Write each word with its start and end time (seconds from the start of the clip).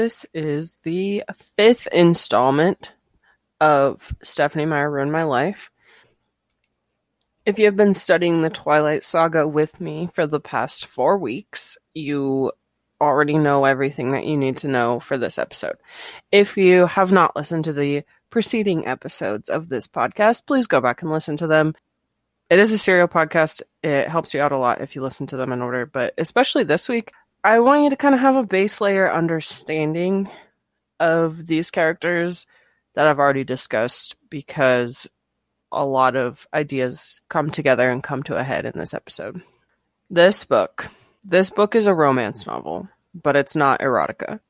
This 0.00 0.24
is 0.32 0.78
the 0.82 1.24
fifth 1.58 1.86
installment 1.92 2.94
of 3.60 4.14
Stephanie 4.22 4.64
Meyer 4.64 4.90
Ruined 4.90 5.12
My 5.12 5.24
Life. 5.24 5.70
If 7.44 7.58
you 7.58 7.66
have 7.66 7.76
been 7.76 7.92
studying 7.92 8.40
the 8.40 8.48
Twilight 8.48 9.04
Saga 9.04 9.46
with 9.46 9.78
me 9.78 10.08
for 10.14 10.26
the 10.26 10.40
past 10.40 10.86
four 10.86 11.18
weeks, 11.18 11.76
you 11.92 12.50
already 12.98 13.36
know 13.36 13.66
everything 13.66 14.12
that 14.12 14.24
you 14.24 14.38
need 14.38 14.56
to 14.58 14.68
know 14.68 15.00
for 15.00 15.18
this 15.18 15.36
episode. 15.36 15.76
If 16.32 16.56
you 16.56 16.86
have 16.86 17.12
not 17.12 17.36
listened 17.36 17.64
to 17.64 17.74
the 17.74 18.04
preceding 18.30 18.86
episodes 18.86 19.50
of 19.50 19.68
this 19.68 19.86
podcast, 19.86 20.46
please 20.46 20.66
go 20.66 20.80
back 20.80 21.02
and 21.02 21.10
listen 21.10 21.36
to 21.36 21.46
them. 21.46 21.74
It 22.48 22.58
is 22.58 22.72
a 22.72 22.78
serial 22.78 23.06
podcast. 23.06 23.60
It 23.82 24.08
helps 24.08 24.32
you 24.32 24.40
out 24.40 24.52
a 24.52 24.56
lot 24.56 24.80
if 24.80 24.96
you 24.96 25.02
listen 25.02 25.26
to 25.26 25.36
them 25.36 25.52
in 25.52 25.60
order, 25.60 25.84
but 25.84 26.14
especially 26.16 26.64
this 26.64 26.88
week, 26.88 27.12
I 27.42 27.60
want 27.60 27.84
you 27.84 27.90
to 27.90 27.96
kind 27.96 28.14
of 28.14 28.20
have 28.20 28.36
a 28.36 28.44
base 28.44 28.80
layer 28.80 29.10
understanding 29.10 30.28
of 30.98 31.46
these 31.46 31.70
characters 31.70 32.46
that 32.94 33.06
I've 33.06 33.18
already 33.18 33.44
discussed 33.44 34.16
because 34.28 35.08
a 35.72 35.84
lot 35.84 36.16
of 36.16 36.46
ideas 36.52 37.22
come 37.30 37.50
together 37.50 37.90
and 37.90 38.02
come 38.02 38.22
to 38.24 38.36
a 38.36 38.42
head 38.42 38.66
in 38.66 38.72
this 38.76 38.92
episode. 38.92 39.42
This 40.10 40.44
book, 40.44 40.88
this 41.22 41.48
book 41.48 41.74
is 41.74 41.86
a 41.86 41.94
romance 41.94 42.46
novel, 42.46 42.88
but 43.14 43.36
it's 43.36 43.56
not 43.56 43.80
erotica. 43.80 44.40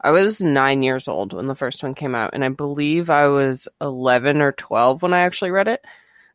I 0.00 0.12
was 0.12 0.40
nine 0.40 0.82
years 0.82 1.08
old 1.08 1.34
when 1.34 1.46
the 1.46 1.54
first 1.54 1.82
one 1.82 1.94
came 1.94 2.14
out, 2.14 2.30
and 2.32 2.42
I 2.42 2.48
believe 2.48 3.10
I 3.10 3.26
was 3.28 3.68
11 3.82 4.40
or 4.40 4.52
12 4.52 5.02
when 5.02 5.12
I 5.12 5.20
actually 5.20 5.50
read 5.50 5.68
it. 5.68 5.84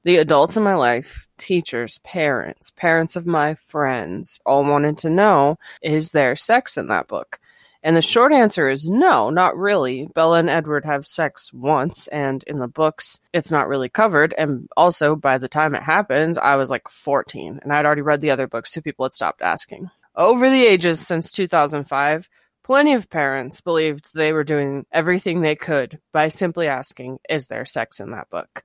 The 0.06 0.18
adults 0.18 0.56
in 0.56 0.62
my 0.62 0.76
life, 0.76 1.28
teachers, 1.40 1.98
parents, 2.04 2.70
parents 2.70 3.16
of 3.16 3.26
my 3.26 3.56
friends, 3.56 4.40
all 4.46 4.64
wanted 4.64 5.00
to 5.00 5.10
know 5.10 5.58
is 5.82 6.12
there 6.12 6.36
sex 6.36 6.78
in 6.78 6.90
that 6.90 7.08
book? 7.08 7.40
And 7.82 7.98
the 7.98 8.04
short 8.04 8.32
answer 8.32 8.70
is 8.70 8.88
no, 8.88 9.32
not 9.32 9.58
really. 9.58 10.08
Bella 10.14 10.38
and 10.38 10.50
Edward 10.50 10.86
have 10.86 11.08
sex 11.08 11.52
once, 11.52 12.06
and 12.06 12.44
in 12.44 12.60
the 12.60 12.68
books, 12.68 13.20
it's 13.34 13.52
not 13.52 13.68
really 13.68 13.90
covered. 13.90 14.36
And 14.38 14.70
also, 14.78 15.16
by 15.16 15.40
the 15.40 15.48
time 15.48 15.74
it 15.74 15.82
happens, 15.82 16.38
I 16.38 16.58
was 16.58 16.70
like 16.70 16.88
14, 16.88 17.62
and 17.64 17.74
I'd 17.74 17.88
already 17.88 18.04
read 18.04 18.22
the 18.22 18.30
other 18.30 18.48
books, 18.48 18.72
so 18.74 18.82
people 18.82 19.06
had 19.06 19.14
stopped 19.14 19.42
asking. 19.42 19.90
Over 20.16 20.52
the 20.52 20.68
ages 20.68 21.00
since 21.00 21.32
2005, 21.32 22.30
plenty 22.62 22.94
of 22.94 23.10
parents 23.10 23.60
believed 23.62 24.14
they 24.14 24.34
were 24.34 24.44
doing 24.44 24.86
everything 24.92 25.42
they 25.42 25.56
could 25.56 26.00
by 26.14 26.28
simply 26.28 26.68
asking, 26.68 27.18
Is 27.28 27.48
there 27.48 27.66
sex 27.66 28.00
in 28.00 28.12
that 28.12 28.30
book? 28.30 28.64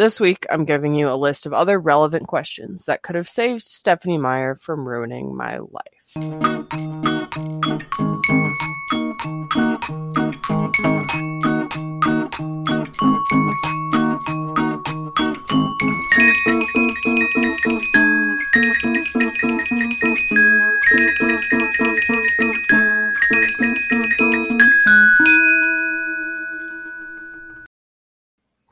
This 0.00 0.18
week, 0.18 0.46
I'm 0.48 0.64
giving 0.64 0.94
you 0.94 1.10
a 1.10 1.14
list 1.14 1.44
of 1.44 1.52
other 1.52 1.78
relevant 1.78 2.26
questions 2.26 2.86
that 2.86 3.02
could 3.02 3.16
have 3.16 3.28
saved 3.28 3.60
Stephenie 3.60 4.16
Meyer 4.16 4.54
from 4.54 4.88
ruining 4.88 5.36
my 5.36 5.58
life. 5.58 6.16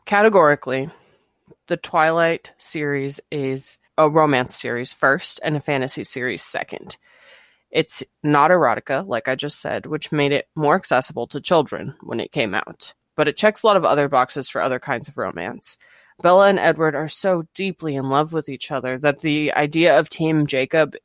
Categorically, 0.06 0.88
the 1.68 1.76
Twilight 1.76 2.52
series 2.58 3.20
is 3.30 3.78
a 3.96 4.08
romance 4.08 4.56
series 4.56 4.92
first 4.92 5.38
and 5.44 5.56
a 5.56 5.60
fantasy 5.60 6.02
series 6.02 6.42
second. 6.42 6.96
It's 7.70 8.02
not 8.22 8.50
erotica, 8.50 9.06
like 9.06 9.28
I 9.28 9.34
just 9.34 9.60
said, 9.60 9.84
which 9.84 10.10
made 10.10 10.32
it 10.32 10.48
more 10.56 10.74
accessible 10.74 11.26
to 11.28 11.40
children 11.40 11.94
when 12.02 12.20
it 12.20 12.32
came 12.32 12.54
out. 12.54 12.94
But 13.16 13.28
it 13.28 13.36
checks 13.36 13.62
a 13.62 13.66
lot 13.66 13.76
of 13.76 13.84
other 13.84 14.08
boxes 14.08 14.48
for 14.48 14.62
other 14.62 14.78
kinds 14.78 15.08
of 15.08 15.18
romance. 15.18 15.76
Bella 16.22 16.48
and 16.48 16.58
Edward 16.58 16.94
are 16.94 17.08
so 17.08 17.44
deeply 17.54 17.94
in 17.96 18.08
love 18.08 18.32
with 18.32 18.48
each 18.48 18.70
other 18.72 18.98
that 18.98 19.20
the 19.20 19.52
idea 19.52 19.98
of 19.98 20.08
Team 20.08 20.46
Jacob 20.46 20.96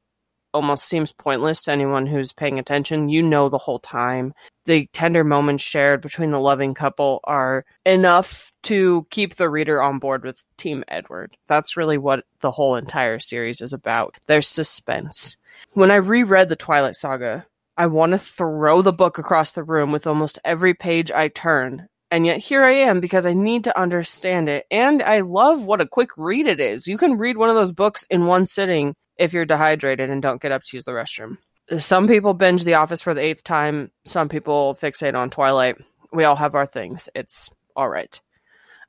almost 0.53 0.85
seems 0.85 1.11
pointless 1.11 1.63
to 1.63 1.71
anyone 1.71 2.05
who's 2.05 2.31
paying 2.31 2.57
attention. 2.57 3.09
You 3.09 3.21
know 3.21 3.49
the 3.49 3.57
whole 3.57 3.79
time. 3.79 4.33
The 4.65 4.87
tender 4.93 5.23
moments 5.23 5.63
shared 5.63 6.01
between 6.01 6.31
the 6.31 6.39
loving 6.39 6.73
couple 6.73 7.19
are 7.25 7.65
enough 7.85 8.51
to 8.63 9.05
keep 9.09 9.35
the 9.35 9.49
reader 9.49 9.81
on 9.81 9.99
board 9.99 10.23
with 10.23 10.43
Team 10.57 10.83
Edward. 10.87 11.35
That's 11.47 11.75
really 11.75 11.97
what 11.97 12.23
the 12.39 12.51
whole 12.51 12.75
entire 12.75 13.19
series 13.19 13.61
is 13.61 13.73
about. 13.73 14.15
There's 14.25 14.47
suspense. 14.47 15.37
When 15.73 15.91
I 15.91 15.95
reread 15.95 16.49
the 16.49 16.55
Twilight 16.55 16.95
Saga, 16.95 17.45
I 17.77 17.87
want 17.87 18.11
to 18.11 18.17
throw 18.17 18.81
the 18.81 18.93
book 18.93 19.17
across 19.17 19.51
the 19.51 19.63
room 19.63 19.91
with 19.91 20.07
almost 20.07 20.39
every 20.45 20.73
page 20.73 21.11
I 21.11 21.27
turn. 21.27 21.87
And 22.11 22.25
yet 22.25 22.37
here 22.37 22.63
I 22.63 22.73
am 22.73 22.99
because 22.99 23.25
I 23.25 23.33
need 23.33 23.63
to 23.63 23.79
understand 23.79 24.47
it. 24.47 24.67
And 24.69 25.01
I 25.01 25.21
love 25.21 25.65
what 25.65 25.81
a 25.81 25.87
quick 25.87 26.11
read 26.15 26.47
it 26.47 26.59
is. 26.59 26.87
You 26.87 26.97
can 26.97 27.17
read 27.17 27.37
one 27.37 27.49
of 27.49 27.55
those 27.55 27.71
books 27.71 28.05
in 28.09 28.27
one 28.27 28.45
sitting 28.45 28.93
if 29.17 29.33
you're 29.33 29.45
dehydrated 29.45 30.09
and 30.09 30.21
don't 30.21 30.41
get 30.41 30.51
up 30.51 30.61
to 30.63 30.77
use 30.77 30.83
the 30.83 30.91
restroom. 30.91 31.37
Some 31.77 32.07
people 32.07 32.33
binge 32.33 32.63
The 32.63 32.75
Office 32.75 33.01
for 33.01 33.13
the 33.13 33.21
eighth 33.21 33.43
time. 33.43 33.91
Some 34.05 34.29
people 34.29 34.75
fixate 34.75 35.15
on 35.15 35.29
Twilight. 35.29 35.77
We 36.11 36.25
all 36.25 36.35
have 36.35 36.55
our 36.55 36.65
things. 36.65 37.09
It's 37.15 37.49
all 37.75 37.89
right. 37.89 38.19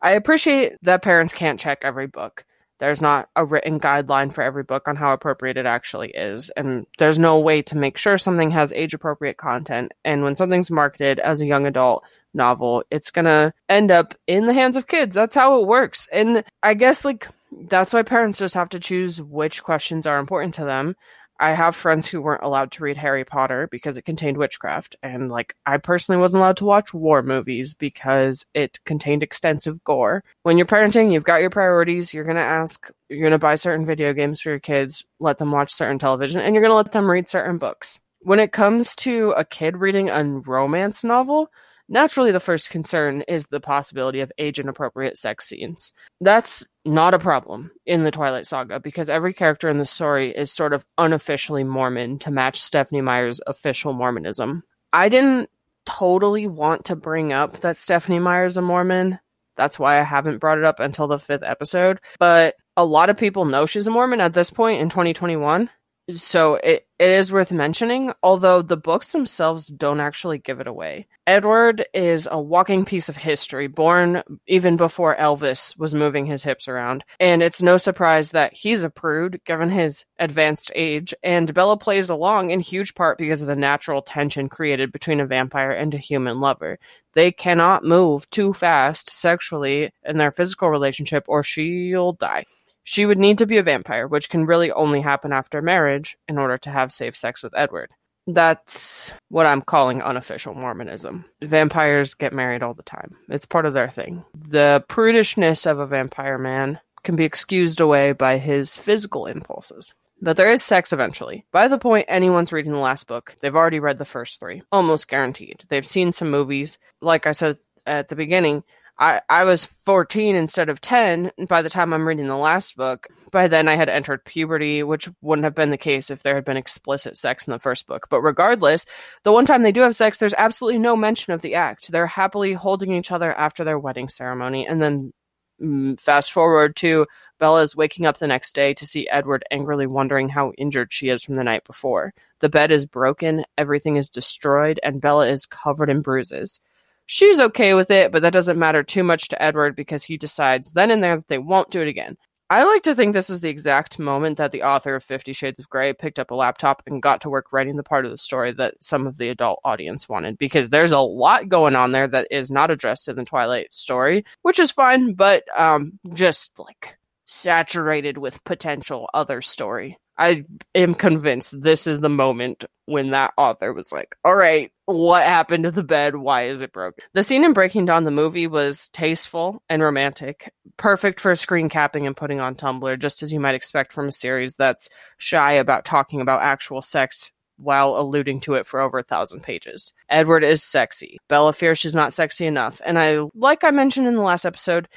I 0.03 0.13
appreciate 0.13 0.75
that 0.83 1.03
parents 1.03 1.33
can't 1.33 1.61
check 1.61 1.81
every 1.83 2.07
book. 2.07 2.45
There's 2.79 3.01
not 3.01 3.29
a 3.37 3.45
written 3.45 3.79
guideline 3.79 4.35
for 4.35 4.43
every 4.43 4.65
book 4.65 4.89
on 4.89 4.97
how 4.97 5.13
appropriate 5.13 5.57
it 5.57 5.65
actually 5.65 6.11
is, 6.11 6.51
and 6.51 6.87
there's 6.99 7.21
no 7.21 7.39
way 7.39 7.63
to 7.63 7.79
make 7.79 7.97
sure 7.97 8.19
something 8.19 8.51
has 8.51 8.73
age 8.73 8.93
appropriate 8.93 9.37
content. 9.37 9.93
And 10.05 10.25
when 10.25 10.35
something's 10.35 10.71
marketed 10.73 11.21
as 11.21 11.41
a 11.41 11.47
young 11.47 11.67
adult 11.67 12.05
novel, 12.35 12.83
it's 12.91 13.13
gonna 13.13 13.55
end 13.69 13.93
up 13.93 14.15
in 14.27 14.47
the 14.47 14.53
hands 14.53 14.77
of 14.77 14.89
kids. 14.89 15.15
That's 15.15 15.37
how 15.37 15.61
it 15.61 15.69
works. 15.69 16.09
And 16.13 16.45
I 16.63 16.75
guess, 16.75 17.05
like, 17.05 17.29
that's 17.53 17.95
why 17.95 18.03
parents 18.03 18.39
just 18.39 18.55
have 18.55 18.71
to 18.71 18.81
choose 18.81 19.23
which 19.23 19.63
questions 19.63 20.07
are 20.07 20.19
important 20.19 20.55
to 20.55 20.65
them. 20.65 20.97
I 21.41 21.53
have 21.53 21.75
friends 21.75 22.07
who 22.07 22.23
weren't 22.23 22.45
allowed 22.45 22.71
to 22.73 22.85
read 22.85 22.97
Harry 22.97 23.25
Potter 23.25 23.69
because 23.71 23.97
it 23.97 24.05
contained 24.05 24.37
witchcraft. 24.37 24.97
And 25.03 25.31
like, 25.31 25.57
I 25.67 25.79
personally 25.79 26.21
wasn't 26.21 26.43
allowed 26.43 26.59
to 26.59 26.65
watch 26.65 26.95
war 26.95 27.23
movies 27.23 27.75
because 27.75 28.47
it 28.55 28.79
contained 28.85 29.23
extensive 29.23 29.83
gore. 29.85 30.23
When 30.45 30.57
you're 30.59 30.67
parenting, 30.67 31.13
you've 31.13 31.25
got 31.25 31.41
your 31.41 31.51
priorities. 31.51 32.15
You're 32.15 32.25
going 32.25 32.37
to 32.37 32.43
ask, 32.43 32.89
you're 33.09 33.21
going 33.21 33.33
to 33.33 33.39
buy 33.39 33.57
certain 33.57 33.85
video 33.85 34.13
games 34.13 34.41
for 34.41 34.51
your 34.51 34.61
kids, 34.61 35.05
let 35.19 35.39
them 35.39 35.51
watch 35.51 35.73
certain 35.73 35.99
television, 35.99 36.41
and 36.41 36.55
you're 36.55 36.63
going 36.63 36.71
to 36.71 36.77
let 36.77 36.93
them 36.93 37.11
read 37.11 37.29
certain 37.29 37.59
books. 37.59 37.99
When 38.21 38.41
it 38.41 38.53
comes 38.53 38.97
to 38.97 39.35
a 39.37 39.45
kid 39.45 39.77
reading 39.77 40.09
a 40.09 40.25
romance 40.25 41.05
novel, 41.05 41.51
Naturally, 41.89 42.33
the 42.33 42.41
first 42.41 42.71
concern 42.71 43.23
is 43.29 43.47
the 43.47 43.61
possibility 43.61 44.21
of 44.21 44.33
age 44.39 44.59
inappropriate 44.59 45.17
sex 45.17 45.47
scenes. 45.47 45.93
That's 46.21 46.67
not 46.85 47.15
a 47.15 47.19
problem 47.19 47.71
in 47.85 48.05
the 48.05 48.11
Twilight 48.11 48.47
Saga 48.47 48.81
because 48.81 49.11
every 49.11 49.35
character 49.35 49.69
in 49.69 49.79
the 49.79 49.85
story 49.85 50.31
is 50.31 50.51
sort 50.51 50.73
of 50.73 50.87
unofficially 50.97 51.65
Mormon 51.65 52.19
to 52.21 52.31
match 52.31 52.61
Stephenie 52.61 53.03
Meyer's 53.03 53.41
official 53.47 53.93
Mormonism. 53.93 54.63
I 54.93 55.09
didn't 55.09 55.51
totally 55.85 56.47
want 56.47 56.87
to 56.87 56.97
bring 56.97 57.33
up 57.33 57.59
that 57.59 57.77
Stephenie 57.77 58.19
Meyer's 58.19 58.57
a 58.57 58.63
Mormon. 58.63 59.19
That's 59.57 59.79
why 59.79 59.99
I 59.99 60.03
haven't 60.03 60.39
brought 60.39 60.59
it 60.59 60.65
up 60.65 60.81
until 60.81 61.07
the 61.07 61.19
fifth 61.19 61.43
episode. 61.43 62.01
But 62.19 62.55
a 62.77 62.85
lot 62.85 63.11
of 63.11 63.19
people 63.19 63.45
know 63.45 63.67
she's 63.67 63.87
a 63.87 63.91
Mormon 63.91 64.21
at 64.21 64.33
this 64.33 64.51
point 64.51 64.81
in 64.81 64.89
2021 64.89 65.69
so 66.13 66.57
it, 66.57 66.87
it 66.99 67.11
is 67.11 67.33
worth 67.33 67.53
mentioning, 67.53 68.13
although 68.23 68.63
the 68.63 68.77
books 68.77 69.13
themselves 69.13 69.69
don't 69.69 70.01
actually 70.01 70.39
give 70.39 70.61
it 70.61 70.67
away. 70.67 71.07
Edward 71.27 71.87
is 71.95 72.29
a 72.31 72.41
walking 72.41 72.85
piece 72.85 73.09
of 73.09 73.17
history, 73.17 73.67
born 73.67 74.23
even 74.47 74.77
before 74.77 75.17
Elvis 75.17 75.79
was 75.79 75.95
moving 75.95 76.27
his 76.27 76.43
hips 76.43 76.69
around, 76.69 77.05
and 77.19 77.43
it's 77.43 77.63
no 77.63 77.79
surprise 77.79 78.31
that 78.31 78.53
he's 78.53 78.83
a 78.83 78.91
prude 78.91 79.41
given 79.45 79.71
his 79.71 80.05
advanced 80.19 80.71
age, 80.75 81.15
and 81.23 81.55
Bella 81.55 81.79
plays 81.79 82.11
along 82.11 82.51
in 82.51 82.61
huge 82.61 82.95
part 82.95 83.17
because 83.17 83.41
of 83.41 83.49
the 83.49 83.57
natural 83.57 84.03
tension 84.03 84.49
created 84.49 84.93
between 84.93 85.21
a 85.21 85.27
vampire 85.27 85.71
and 85.71 85.95
a 85.95 85.99
human 85.99 86.41
lover. 86.41 86.79
They 87.15 87.33
cannot 87.33 87.85
move 87.85 88.29
too 88.31 88.53
fast 88.53 89.09
sexually 89.09 89.91
in 90.05 90.19
their 90.19 90.33
physical 90.33 90.69
relationship 90.69 91.25
or 91.29 91.43
she'll 91.43 92.13
die. 92.13 92.45
She 92.85 93.07
would 93.07 93.19
need 93.19 93.39
to 93.39 93.47
be 93.47 93.57
a 93.57 93.63
vampire, 93.63 94.07
which 94.07 94.29
can 94.31 94.47
really 94.47 94.71
only 94.71 95.01
happen 95.01 95.33
after 95.33 95.61
marriage 95.61 96.17
in 96.29 96.39
order 96.39 96.59
to 96.59 96.71
have 96.71 96.93
safe 96.93 97.17
sex 97.17 97.43
with 97.43 97.57
Edward. 97.57 97.91
That's 98.27 99.13
what 99.29 99.47
I'm 99.47 99.61
calling 99.61 100.03
unofficial 100.03 100.55
Mormonism. 100.55 101.25
Vampires 101.43 102.15
get 102.15 102.33
married 102.33 102.63
all 102.63 102.75
the 102.75 102.83
time. 102.83 103.17
It's 103.29 103.47
part 103.47 103.67
of 103.67 103.75
their 103.75 103.91
thing. 103.91 104.25
The 104.35 104.85
prudishness 104.89 105.71
of 105.71 105.79
a 105.79 105.87
vampire 105.87 106.39
man 106.39 106.81
can 107.03 107.17
be 107.17 107.25
excused 107.25 107.81
away 107.81 108.13
by 108.13 108.39
his 108.39 108.77
physical 108.77 109.27
impulses. 109.27 109.93
But 110.23 110.39
there 110.39 110.51
is 110.51 110.63
sex 110.63 110.93
eventually. 110.93 111.45
By 111.53 111.69
the 111.69 111.77
point 111.77 112.07
anyone's 112.09 112.53
reading 112.53 112.73
the 112.73 112.79
last 112.79 113.07
book, 113.07 113.37
they've 113.41 113.55
already 113.55 113.81
read 113.81 113.99
the 113.99 114.07
first 114.07 114.41
three. 114.41 114.63
Almost 114.73 115.09
guaranteed. 115.09 115.65
They've 115.69 115.87
seen 115.87 116.13
some 116.13 116.31
movies. 116.31 116.79
Like 117.03 117.27
I 117.27 117.33
said 117.33 117.59
at 117.87 118.09
the 118.09 118.17
beginning, 118.17 118.65
I, 118.99 119.21
I 119.29 119.45
was 119.45 119.65
14 119.65 120.37
instead 120.37 120.69
of 120.69 120.81
10 120.81 121.33
by 121.49 121.63
the 121.63 121.69
time 121.69 121.93
I'm 121.93 122.07
reading 122.07 122.29
the 122.29 122.37
last 122.37 122.77
book. 122.77 123.09
By 123.33 123.49
then, 123.49 123.67
I 123.67 123.75
had 123.75 123.89
entered 123.89 124.25
puberty, 124.25 124.85
which 124.85 125.11
wouldn't 125.21 125.45
have 125.45 125.57
been 125.57 125.71
the 125.71 125.77
case 125.77 126.11
if 126.11 126.23
there 126.23 126.37
had 126.37 126.45
been 126.45 126.57
explicit 126.57 127.17
sex 127.17 127.49
in 127.49 127.53
the 127.53 127.59
first 127.59 127.89
book. 127.89 128.07
But 128.09 128.23
regardless, 128.23 128.87
the 129.25 129.33
one 129.33 129.47
time 129.47 129.63
they 129.63 129.73
do 129.73 129.81
have 129.81 129.97
sex, 129.97 130.19
there's 130.19 130.35
absolutely 130.35 130.79
no 130.79 130.95
mention 130.95 131.33
of 131.33 131.43
the 131.43 131.57
act. 131.57 131.91
They're 131.91 132.07
happily 132.07 132.53
holding 132.53 132.93
each 132.93 133.11
other 133.11 133.33
after 133.33 133.65
their 133.65 133.79
wedding 133.81 134.09
ceremony. 134.09 134.65
And 134.69 134.81
then 134.81 135.13
mm, 135.61 135.99
fast 135.99 136.31
forward 136.33 136.77
to 136.77 137.07
Bella's 137.41 137.75
waking 137.75 138.07
up 138.07 138.19
the 138.19 138.29
next 138.29 138.55
day 138.55 138.75
to 138.75 138.87
see 138.87 139.09
Edward 139.09 139.45
angrily 139.51 139.89
wondering 139.89 140.29
how 140.29 140.53
injured 140.57 140.93
she 140.93 141.09
is 141.09 141.25
from 141.25 141.35
the 141.35 141.43
night 141.43 141.65
before. 141.65 142.15
The 142.39 142.49
bed 142.49 142.71
is 142.71 142.87
broken, 142.87 143.45
everything 143.59 143.97
is 143.97 144.09
destroyed, 144.09 144.79
and 144.85 145.01
Bella 145.01 145.27
is 145.29 145.47
covered 145.47 145.91
in 145.91 146.03
bruises. 146.03 146.61
She's 147.07 147.41
okay 147.41 147.75
with 147.75 147.91
it, 147.91 148.13
but 148.13 148.23
that 148.23 148.33
doesn't 148.33 148.59
matter 148.59 148.83
too 148.83 149.05
much 149.05 149.29
to 149.29 149.43
Edward 149.43 149.77
because 149.77 150.05
he 150.05 150.17
decides 150.17 150.73
then 150.73 150.91
and 150.91 151.03
there 151.03 151.17
that 151.17 151.29
they 151.29 151.39
won't 151.39 151.71
do 151.71 151.83
it 151.83 151.89
again. 151.89 152.17
I 152.51 152.65
like 152.65 152.83
to 152.83 152.95
think 152.95 153.15
this 153.15 153.31
was 153.31 153.41
the 153.41 153.49
exact 153.49 153.99
moment 153.99 154.37
that 154.37 154.53
the 154.53 154.63
author 154.63 154.95
of 154.95 155.03
Fifty 155.03 155.33
Shades 155.33 155.59
of 155.59 155.69
Grey 155.69 155.93
picked 155.95 156.19
up 156.19 156.31
a 156.31 156.35
laptop 156.35 156.83
and 156.87 157.03
got 157.03 157.23
to 157.23 157.31
work 157.31 157.53
writing 157.53 157.77
the 157.77 157.83
part 157.83 158.05
of 158.05 158.11
the 158.11 158.19
story 158.19 158.53
that 158.53 158.83
some 158.83 159.07
of 159.07 159.17
the 159.17 159.31
adult 159.31 159.61
audience 159.65 160.09
wanted, 160.09 160.37
because 160.39 160.71
there's 160.71 160.93
a 160.93 161.01
lot 161.01 161.49
going 161.49 161.75
on 161.75 161.93
there 161.93 162.07
that 162.07 162.29
is 162.31 162.51
not 162.51 162.71
addressed 162.71 163.09
in 163.09 163.17
the 163.17 163.25
Twilight 163.25 163.75
story, 163.75 164.25
which 164.43 164.59
is 164.59 164.71
fine, 164.71 165.15
but 165.15 165.45
um, 165.59 165.99
just 166.13 166.59
like 166.59 166.97
saturated 167.25 168.19
with 168.19 168.45
potential 168.45 169.09
other 169.15 169.41
story. 169.41 169.99
I 170.17 170.45
am 170.75 170.95
convinced 170.95 171.61
this 171.61 171.87
is 171.87 172.01
the 172.01 172.09
moment 172.09 172.65
when 172.87 173.11
that 173.11 173.33
author 173.37 173.73
was 173.73 173.93
like, 173.93 174.17
all 174.25 174.35
right, 174.35 174.71
what 174.87 175.23
happened 175.23 175.65
to 175.65 175.71
the 175.71 175.83
bed? 175.83 176.15
Why 176.15 176.45
is 176.45 176.61
it 176.61 176.73
broken? 176.73 177.05
The 177.15 177.23
scene 177.23 177.45
in 177.45 177.53
Breaking 177.53 177.87
Dawn, 177.87 178.05
the 178.05 178.11
movie, 178.11 178.47
was 178.47 178.89
tasteful 178.89 179.63
and 179.69 179.83
romantic, 179.83 180.53
perfect 180.77 181.21
for 181.21 181.35
screen 181.35 181.69
capping 181.69 182.07
and 182.07 182.17
putting 182.17 182.41
on 182.41 182.55
Tumblr, 182.55 182.99
just 182.99 183.23
as 183.23 183.33
you 183.33 183.41
might 183.41 183.55
expect 183.55 183.93
from 183.93 184.09
a 184.09 184.13
series 184.13 184.57
that's 184.57 184.89
shy 185.17 185.53
about 185.53 185.85
talking 185.85 186.21
about 186.21 186.43
actual 186.43 186.83
sex 186.83 187.31
while 187.57 187.97
alluding 187.97 188.41
to 188.41 188.55
it 188.55 188.67
for 188.67 188.81
over 188.81 188.99
a 188.99 189.03
thousand 189.03 189.43
pages. 189.43 189.95
Edward 190.09 190.45
is 190.45 190.63
sexy. 190.63 191.19
Bella 191.29 191.53
fears 191.53 191.79
she's 191.79 191.95
not 191.95 192.13
sexy 192.13 192.47
enough. 192.47 192.81
And 192.85 192.99
I, 192.99 193.21
like 193.35 193.65
I 193.65 193.71
mentioned 193.71 194.09
in 194.09 194.17
the 194.17 194.23
last 194.23 194.45
episode, 194.45 194.89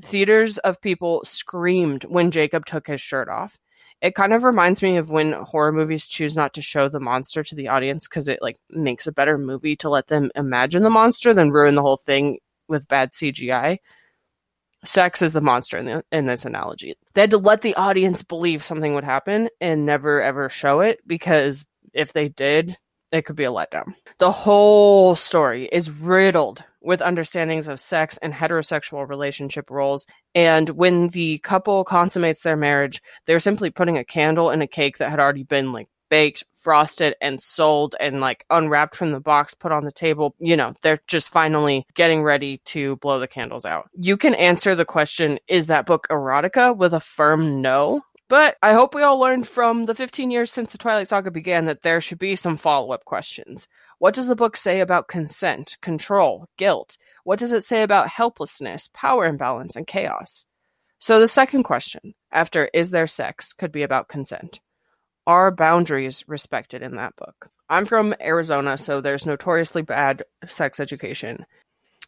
theaters 0.00 0.58
of 0.58 0.80
people 0.80 1.22
screamed 1.24 2.04
when 2.04 2.30
Jacob 2.30 2.64
took 2.66 2.86
his 2.86 3.00
shirt 3.00 3.28
off 3.28 3.58
it 4.02 4.14
kind 4.14 4.32
of 4.32 4.44
reminds 4.44 4.82
me 4.82 4.96
of 4.96 5.10
when 5.10 5.32
horror 5.32 5.72
movies 5.72 6.06
choose 6.06 6.36
not 6.36 6.52
to 6.54 6.62
show 6.62 6.88
the 6.88 7.00
monster 7.00 7.42
to 7.42 7.54
the 7.54 7.68
audience 7.68 8.06
because 8.06 8.28
it 8.28 8.40
like 8.42 8.58
makes 8.70 9.06
a 9.06 9.12
better 9.12 9.38
movie 9.38 9.76
to 9.76 9.88
let 9.88 10.08
them 10.08 10.30
imagine 10.34 10.82
the 10.82 10.90
monster 10.90 11.32
than 11.32 11.50
ruin 11.50 11.74
the 11.74 11.82
whole 11.82 11.96
thing 11.96 12.38
with 12.68 12.88
bad 12.88 13.10
CGI. 13.10 13.78
Sex 14.84 15.22
is 15.22 15.32
the 15.32 15.40
monster 15.40 15.78
in, 15.78 15.86
the, 15.86 16.04
in 16.12 16.26
this 16.26 16.44
analogy. 16.44 16.94
They 17.14 17.22
had 17.22 17.30
to 17.30 17.38
let 17.38 17.62
the 17.62 17.74
audience 17.74 18.22
believe 18.22 18.62
something 18.62 18.94
would 18.94 19.04
happen 19.04 19.48
and 19.60 19.86
never 19.86 20.20
ever 20.20 20.48
show 20.48 20.80
it 20.80 21.00
because 21.06 21.64
if 21.94 22.12
they 22.12 22.28
did, 22.28 22.76
it 23.12 23.22
could 23.22 23.36
be 23.36 23.44
a 23.44 23.50
letdown. 23.50 23.94
The 24.18 24.30
whole 24.30 25.16
story 25.16 25.68
is 25.72 25.90
riddled 25.90 26.62
with 26.86 27.02
understandings 27.02 27.68
of 27.68 27.80
sex 27.80 28.18
and 28.18 28.32
heterosexual 28.32 29.08
relationship 29.08 29.70
roles. 29.70 30.06
And 30.34 30.70
when 30.70 31.08
the 31.08 31.38
couple 31.38 31.84
consummates 31.84 32.42
their 32.42 32.56
marriage, 32.56 33.02
they're 33.26 33.40
simply 33.40 33.70
putting 33.70 33.98
a 33.98 34.04
candle 34.04 34.50
in 34.50 34.62
a 34.62 34.66
cake 34.66 34.98
that 34.98 35.10
had 35.10 35.20
already 35.20 35.42
been 35.42 35.72
like 35.72 35.88
baked, 36.08 36.44
frosted, 36.54 37.16
and 37.20 37.40
sold 37.40 37.96
and 37.98 38.20
like 38.20 38.44
unwrapped 38.50 38.94
from 38.94 39.12
the 39.12 39.20
box, 39.20 39.54
put 39.54 39.72
on 39.72 39.84
the 39.84 39.92
table. 39.92 40.34
You 40.38 40.56
know, 40.56 40.74
they're 40.82 41.00
just 41.08 41.30
finally 41.30 41.84
getting 41.94 42.22
ready 42.22 42.60
to 42.66 42.96
blow 42.96 43.18
the 43.18 43.28
candles 43.28 43.64
out. 43.64 43.90
You 43.94 44.16
can 44.16 44.34
answer 44.34 44.74
the 44.74 44.84
question, 44.84 45.38
is 45.48 45.66
that 45.66 45.86
book 45.86 46.06
erotica 46.10 46.76
with 46.76 46.94
a 46.94 47.00
firm 47.00 47.60
no? 47.60 48.02
But 48.28 48.56
I 48.60 48.72
hope 48.72 48.94
we 48.94 49.02
all 49.02 49.20
learned 49.20 49.46
from 49.46 49.84
the 49.84 49.94
15 49.94 50.32
years 50.32 50.50
since 50.50 50.72
the 50.72 50.78
Twilight 50.78 51.06
Saga 51.06 51.30
began 51.30 51.66
that 51.66 51.82
there 51.82 52.00
should 52.00 52.18
be 52.18 52.34
some 52.34 52.56
follow 52.56 52.90
up 52.92 53.04
questions. 53.04 53.68
What 53.98 54.14
does 54.14 54.26
the 54.26 54.36
book 54.36 54.56
say 54.56 54.80
about 54.80 55.08
consent, 55.08 55.78
control, 55.80 56.46
guilt? 56.58 56.98
What 57.24 57.38
does 57.38 57.52
it 57.52 57.62
say 57.62 57.82
about 57.82 58.08
helplessness, 58.08 58.88
power 58.92 59.24
imbalance, 59.24 59.74
and 59.76 59.86
chaos? 59.86 60.44
So 60.98 61.18
the 61.18 61.28
second 61.28 61.62
question, 61.62 62.14
after 62.30 62.68
is 62.72 62.90
there 62.90 63.06
sex, 63.06 63.52
could 63.52 63.72
be 63.72 63.82
about 63.82 64.08
consent. 64.08 64.60
Are 65.26 65.50
boundaries 65.50 66.24
respected 66.28 66.82
in 66.82 66.96
that 66.96 67.16
book? 67.16 67.50
I'm 67.68 67.84
from 67.84 68.14
Arizona, 68.20 68.78
so 68.78 69.00
there's 69.00 69.26
notoriously 69.26 69.82
bad 69.82 70.24
sex 70.46 70.78
education. 70.78 71.46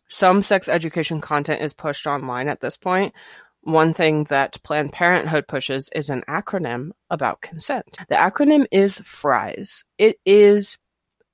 Some 0.09 0.41
sex 0.43 0.69
education 0.69 1.21
content 1.21 1.63
is 1.63 1.75
pushed 1.75 2.07
online 2.07 2.49
at 2.49 2.61
this 2.61 2.77
point. 2.77 3.15
one 3.63 3.93
thing 3.93 4.25
that 4.25 4.63
Planned 4.63 4.93
Parenthood 4.93 5.47
pushes 5.47 5.91
is 5.95 6.11
an 6.11 6.23
acronym 6.29 6.91
about 7.11 7.41
consent. 7.43 7.99
The 8.09 8.15
acronym 8.15 8.67
is 8.71 8.99
FRIES. 8.99 9.85
It 9.99 10.19
is 10.25 10.79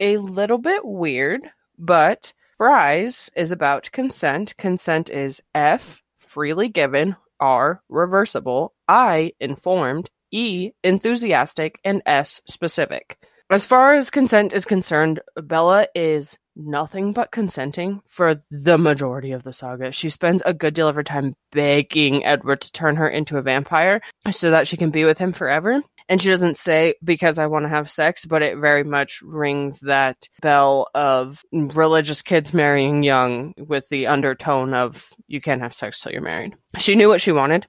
a 0.01 0.19
little 0.19 0.59
bit 0.59 0.85
weird, 0.85 1.43
but 1.79 2.33
FRIES 2.57 3.31
is 3.37 3.53
about 3.53 3.91
consent. 3.93 4.57
Consent 4.57 5.11
is 5.11 5.43
F, 5.55 6.03
freely 6.19 6.69
given, 6.69 7.17
R, 7.41 7.83
reversible, 7.89 8.75
I, 8.89 9.33
informed, 9.41 10.11
E, 10.31 10.73
enthusiastic, 10.83 11.81
and 11.85 12.03
S, 12.07 12.43
specific. 12.47 13.19
As 13.51 13.67
far 13.67 13.95
as 13.95 14.11
consent 14.11 14.53
is 14.53 14.65
concerned, 14.65 15.21
Bella 15.37 15.87
is 15.95 16.39
nothing 16.57 17.13
but 17.13 17.31
consenting 17.31 18.01
for 18.07 18.37
the 18.51 18.79
majority 18.79 19.33
of 19.33 19.43
the 19.43 19.53
saga. 19.53 19.93
She 19.93 20.09
spends 20.09 20.43
a 20.47 20.55
good 20.55 20.75
deal 20.75 20.89
of 20.89 20.97
her 20.97 21.03
time 21.03 21.35
begging 21.53 22.25
Edward 22.25 22.63
to 22.63 22.73
turn 22.73 22.97
her 22.97 23.09
into 23.09 23.37
a 23.37 23.43
vampire 23.43 24.01
so 24.31 24.51
that 24.51 24.67
she 24.67 24.77
can 24.77 24.91
be 24.91 25.05
with 25.05 25.19
him 25.19 25.33
forever. 25.33 25.83
And 26.09 26.21
she 26.21 26.29
doesn't 26.29 26.57
say 26.57 26.95
because 27.03 27.39
I 27.39 27.47
want 27.47 27.65
to 27.65 27.71
have 27.71 27.91
sex, 27.91 28.27
but 28.27 28.43
it 28.43 28.59
very 28.59 28.85
much 28.85 29.23
rings 29.23 29.81
that 29.81 30.29
bell 30.43 30.89
of 30.95 31.43
religious 31.53 32.21
kids 32.21 32.53
marrying 32.53 33.03
young 33.03 33.55
with 33.57 33.89
the 33.89 34.09
undertone 34.09 34.75
of 34.75 35.09
you 35.29 35.41
can't 35.41 35.63
have 35.63 35.73
sex 35.73 36.03
till 36.03 36.13
you're 36.13 36.21
married. 36.21 36.55
She 36.79 36.95
knew 36.95 37.09
what 37.09 37.23
she 37.23 37.33
wanted, 37.33 37.67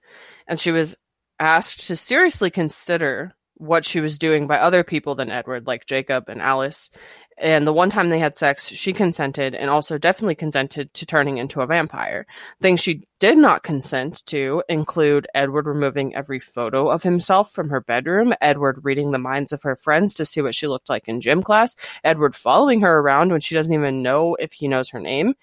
and 0.47 0.59
she 0.59 0.71
was 0.71 0.95
asked 1.39 1.87
to 1.87 1.95
seriously 1.95 2.49
consider 2.49 3.35
what 3.57 3.85
she 3.85 4.01
was 4.01 4.17
doing 4.17 4.47
by 4.47 4.57
other 4.57 4.83
people 4.83 5.15
than 5.15 5.31
Edward, 5.31 5.67
like 5.67 5.85
Jacob 5.85 6.29
and 6.29 6.41
Alice. 6.41 6.89
And 7.37 7.67
the 7.67 7.73
one 7.73 7.89
time 7.89 8.07
they 8.07 8.19
had 8.19 8.35
sex, 8.35 8.69
she 8.69 8.93
consented 8.93 9.55
and 9.55 9.69
also 9.69 9.97
definitely 9.97 10.35
consented 10.35 10.93
to 10.93 11.05
turning 11.05 11.37
into 11.37 11.61
a 11.61 11.67
vampire. 11.67 12.25
Things 12.61 12.79
she 12.79 13.07
did 13.19 13.37
not 13.37 13.63
consent 13.63 14.25
to 14.27 14.63
include 14.69 15.27
Edward 15.33 15.67
removing 15.67 16.15
every 16.15 16.39
photo 16.39 16.89
of 16.89 17.03
himself 17.03 17.51
from 17.51 17.69
her 17.69 17.81
bedroom, 17.81 18.33
Edward 18.41 18.79
reading 18.83 19.11
the 19.11 19.19
minds 19.19 19.51
of 19.51 19.63
her 19.63 19.75
friends 19.75 20.13
to 20.15 20.25
see 20.25 20.41
what 20.41 20.55
she 20.55 20.67
looked 20.67 20.89
like 20.89 21.07
in 21.07 21.19
gym 21.19 21.41
class, 21.43 21.75
Edward 22.03 22.35
following 22.35 22.81
her 22.81 22.99
around 22.99 23.31
when 23.31 23.41
she 23.41 23.55
doesn't 23.55 23.73
even 23.73 24.01
know 24.01 24.35
if 24.35 24.53
he 24.53 24.67
knows 24.67 24.89
her 24.89 24.99
name. 24.99 25.33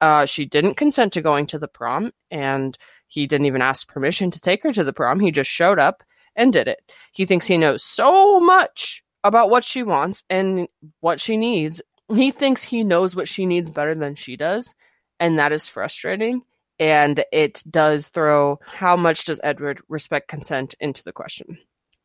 Uh, 0.00 0.26
she 0.26 0.44
didn't 0.44 0.76
consent 0.76 1.14
to 1.14 1.22
going 1.22 1.46
to 1.46 1.58
the 1.58 1.68
prom, 1.68 2.12
and 2.30 2.78
he 3.08 3.26
didn't 3.26 3.46
even 3.46 3.62
ask 3.62 3.88
permission 3.88 4.30
to 4.30 4.40
take 4.40 4.62
her 4.62 4.72
to 4.72 4.84
the 4.84 4.92
prom. 4.92 5.18
He 5.18 5.30
just 5.30 5.50
showed 5.50 5.78
up 5.78 6.02
and 6.38 6.52
did 6.52 6.68
it. 6.68 6.80
He 7.12 7.26
thinks 7.26 7.46
he 7.46 7.58
knows 7.58 7.84
so 7.84 8.40
much 8.40 9.02
about 9.24 9.50
what 9.50 9.64
she 9.64 9.82
wants 9.82 10.22
and 10.30 10.68
what 11.00 11.20
she 11.20 11.36
needs. 11.36 11.82
He 12.14 12.30
thinks 12.30 12.62
he 12.62 12.84
knows 12.84 13.14
what 13.14 13.28
she 13.28 13.44
needs 13.44 13.70
better 13.70 13.94
than 13.94 14.14
she 14.14 14.36
does, 14.36 14.74
and 15.20 15.38
that 15.38 15.52
is 15.52 15.68
frustrating. 15.68 16.42
And 16.78 17.22
it 17.32 17.62
does 17.68 18.08
throw 18.08 18.60
how 18.64 18.96
much 18.96 19.24
does 19.24 19.40
Edward 19.42 19.82
respect 19.88 20.28
consent 20.28 20.76
into 20.80 21.02
the 21.02 21.12
question. 21.12 21.58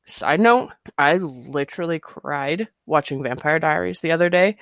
Side 0.05 0.39
note, 0.41 0.71
I 0.97 1.17
literally 1.17 1.99
cried 1.99 2.67
watching 2.85 3.23
Vampire 3.23 3.59
Diaries 3.59 4.01
the 4.01 4.11
other 4.11 4.29
day 4.29 4.57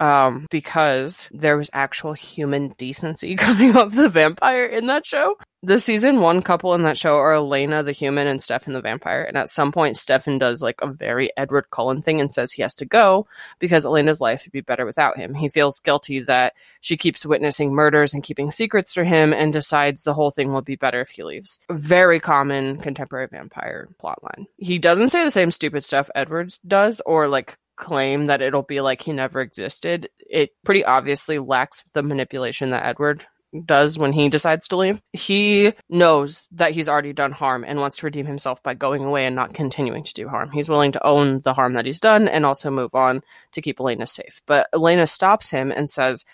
um, 0.00 0.46
because 0.50 1.28
there 1.32 1.56
was 1.56 1.70
actual 1.72 2.12
human 2.12 2.74
decency 2.78 3.36
coming 3.36 3.76
off 3.76 3.94
the 3.94 4.08
vampire 4.08 4.64
in 4.64 4.86
that 4.86 5.06
show. 5.06 5.36
The 5.64 5.80
season 5.80 6.20
one 6.20 6.40
couple 6.40 6.74
in 6.74 6.82
that 6.82 6.96
show 6.96 7.14
are 7.14 7.34
Elena 7.34 7.82
the 7.82 7.90
human 7.90 8.28
and 8.28 8.40
Stefan 8.40 8.74
the 8.74 8.80
vampire. 8.80 9.24
And 9.24 9.36
at 9.36 9.48
some 9.48 9.72
point, 9.72 9.96
Stefan 9.96 10.38
does 10.38 10.62
like 10.62 10.80
a 10.80 10.86
very 10.86 11.30
Edward 11.36 11.66
Cullen 11.72 12.00
thing 12.00 12.20
and 12.20 12.32
says 12.32 12.52
he 12.52 12.62
has 12.62 12.76
to 12.76 12.84
go 12.84 13.26
because 13.58 13.84
Elena's 13.84 14.20
life 14.20 14.44
would 14.44 14.52
be 14.52 14.60
better 14.60 14.86
without 14.86 15.16
him. 15.16 15.34
He 15.34 15.48
feels 15.48 15.80
guilty 15.80 16.20
that 16.20 16.54
she 16.80 16.96
keeps 16.96 17.26
witnessing 17.26 17.74
murders 17.74 18.14
and 18.14 18.22
keeping 18.22 18.52
secrets 18.52 18.94
for 18.94 19.02
him 19.02 19.32
and 19.32 19.52
decides 19.52 20.04
the 20.04 20.14
whole 20.14 20.30
thing 20.30 20.52
will 20.52 20.62
be 20.62 20.76
better 20.76 21.00
if 21.00 21.10
he 21.10 21.24
leaves. 21.24 21.58
Very 21.68 22.20
common 22.20 22.78
contemporary 22.78 23.26
vampire 23.26 23.88
plotline. 24.00 24.46
He 24.58 24.78
doesn't 24.78 25.08
say 25.08 25.24
the 25.24 25.32
same 25.32 25.50
stupid 25.50 25.82
stuff 25.82 26.08
Edwards 26.14 26.60
does 26.68 27.02
or 27.04 27.26
like 27.26 27.58
claim 27.78 28.26
that 28.26 28.42
it'll 28.42 28.62
be 28.62 28.80
like 28.80 29.00
he 29.00 29.12
never 29.12 29.40
existed, 29.40 30.10
it 30.18 30.50
pretty 30.64 30.84
obviously 30.84 31.38
lacks 31.38 31.84
the 31.94 32.02
manipulation 32.02 32.70
that 32.70 32.84
Edward 32.84 33.24
does 33.64 33.98
when 33.98 34.12
he 34.12 34.28
decides 34.28 34.68
to 34.68 34.76
leave. 34.76 35.00
He 35.12 35.72
knows 35.88 36.48
that 36.52 36.72
he's 36.72 36.88
already 36.88 37.12
done 37.12 37.32
harm 37.32 37.64
and 37.64 37.80
wants 37.80 37.98
to 37.98 38.06
redeem 38.06 38.26
himself 38.26 38.62
by 38.62 38.74
going 38.74 39.04
away 39.04 39.24
and 39.24 39.34
not 39.34 39.54
continuing 39.54 40.04
to 40.04 40.12
do 40.12 40.28
harm. 40.28 40.50
He's 40.50 40.68
willing 40.68 40.92
to 40.92 41.06
own 41.06 41.40
the 41.40 41.54
harm 41.54 41.74
that 41.74 41.86
he's 41.86 42.00
done 42.00 42.28
and 42.28 42.44
also 42.44 42.70
move 42.70 42.94
on 42.94 43.22
to 43.52 43.62
keep 43.62 43.80
Elena 43.80 44.06
safe. 44.06 44.42
But 44.46 44.68
Elena 44.74 45.06
stops 45.06 45.50
him 45.50 45.70
and 45.70 45.88
says, 45.88 46.24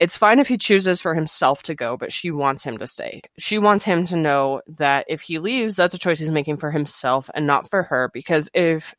It's 0.00 0.16
fine 0.16 0.40
if 0.40 0.48
he 0.48 0.58
chooses 0.58 1.00
for 1.00 1.14
himself 1.14 1.62
to 1.64 1.74
go, 1.74 1.96
but 1.96 2.12
she 2.12 2.32
wants 2.32 2.64
him 2.64 2.78
to 2.78 2.86
stay. 2.86 3.22
She 3.38 3.58
wants 3.58 3.84
him 3.84 4.04
to 4.06 4.16
know 4.16 4.62
that 4.66 5.06
if 5.08 5.20
he 5.20 5.38
leaves, 5.38 5.76
that's 5.76 5.94
a 5.94 5.98
choice 5.98 6.18
he's 6.18 6.30
making 6.30 6.56
for 6.56 6.72
himself 6.72 7.30
and 7.32 7.46
not 7.46 7.70
for 7.70 7.84
her 7.84 8.10
because 8.12 8.50
if 8.54 8.94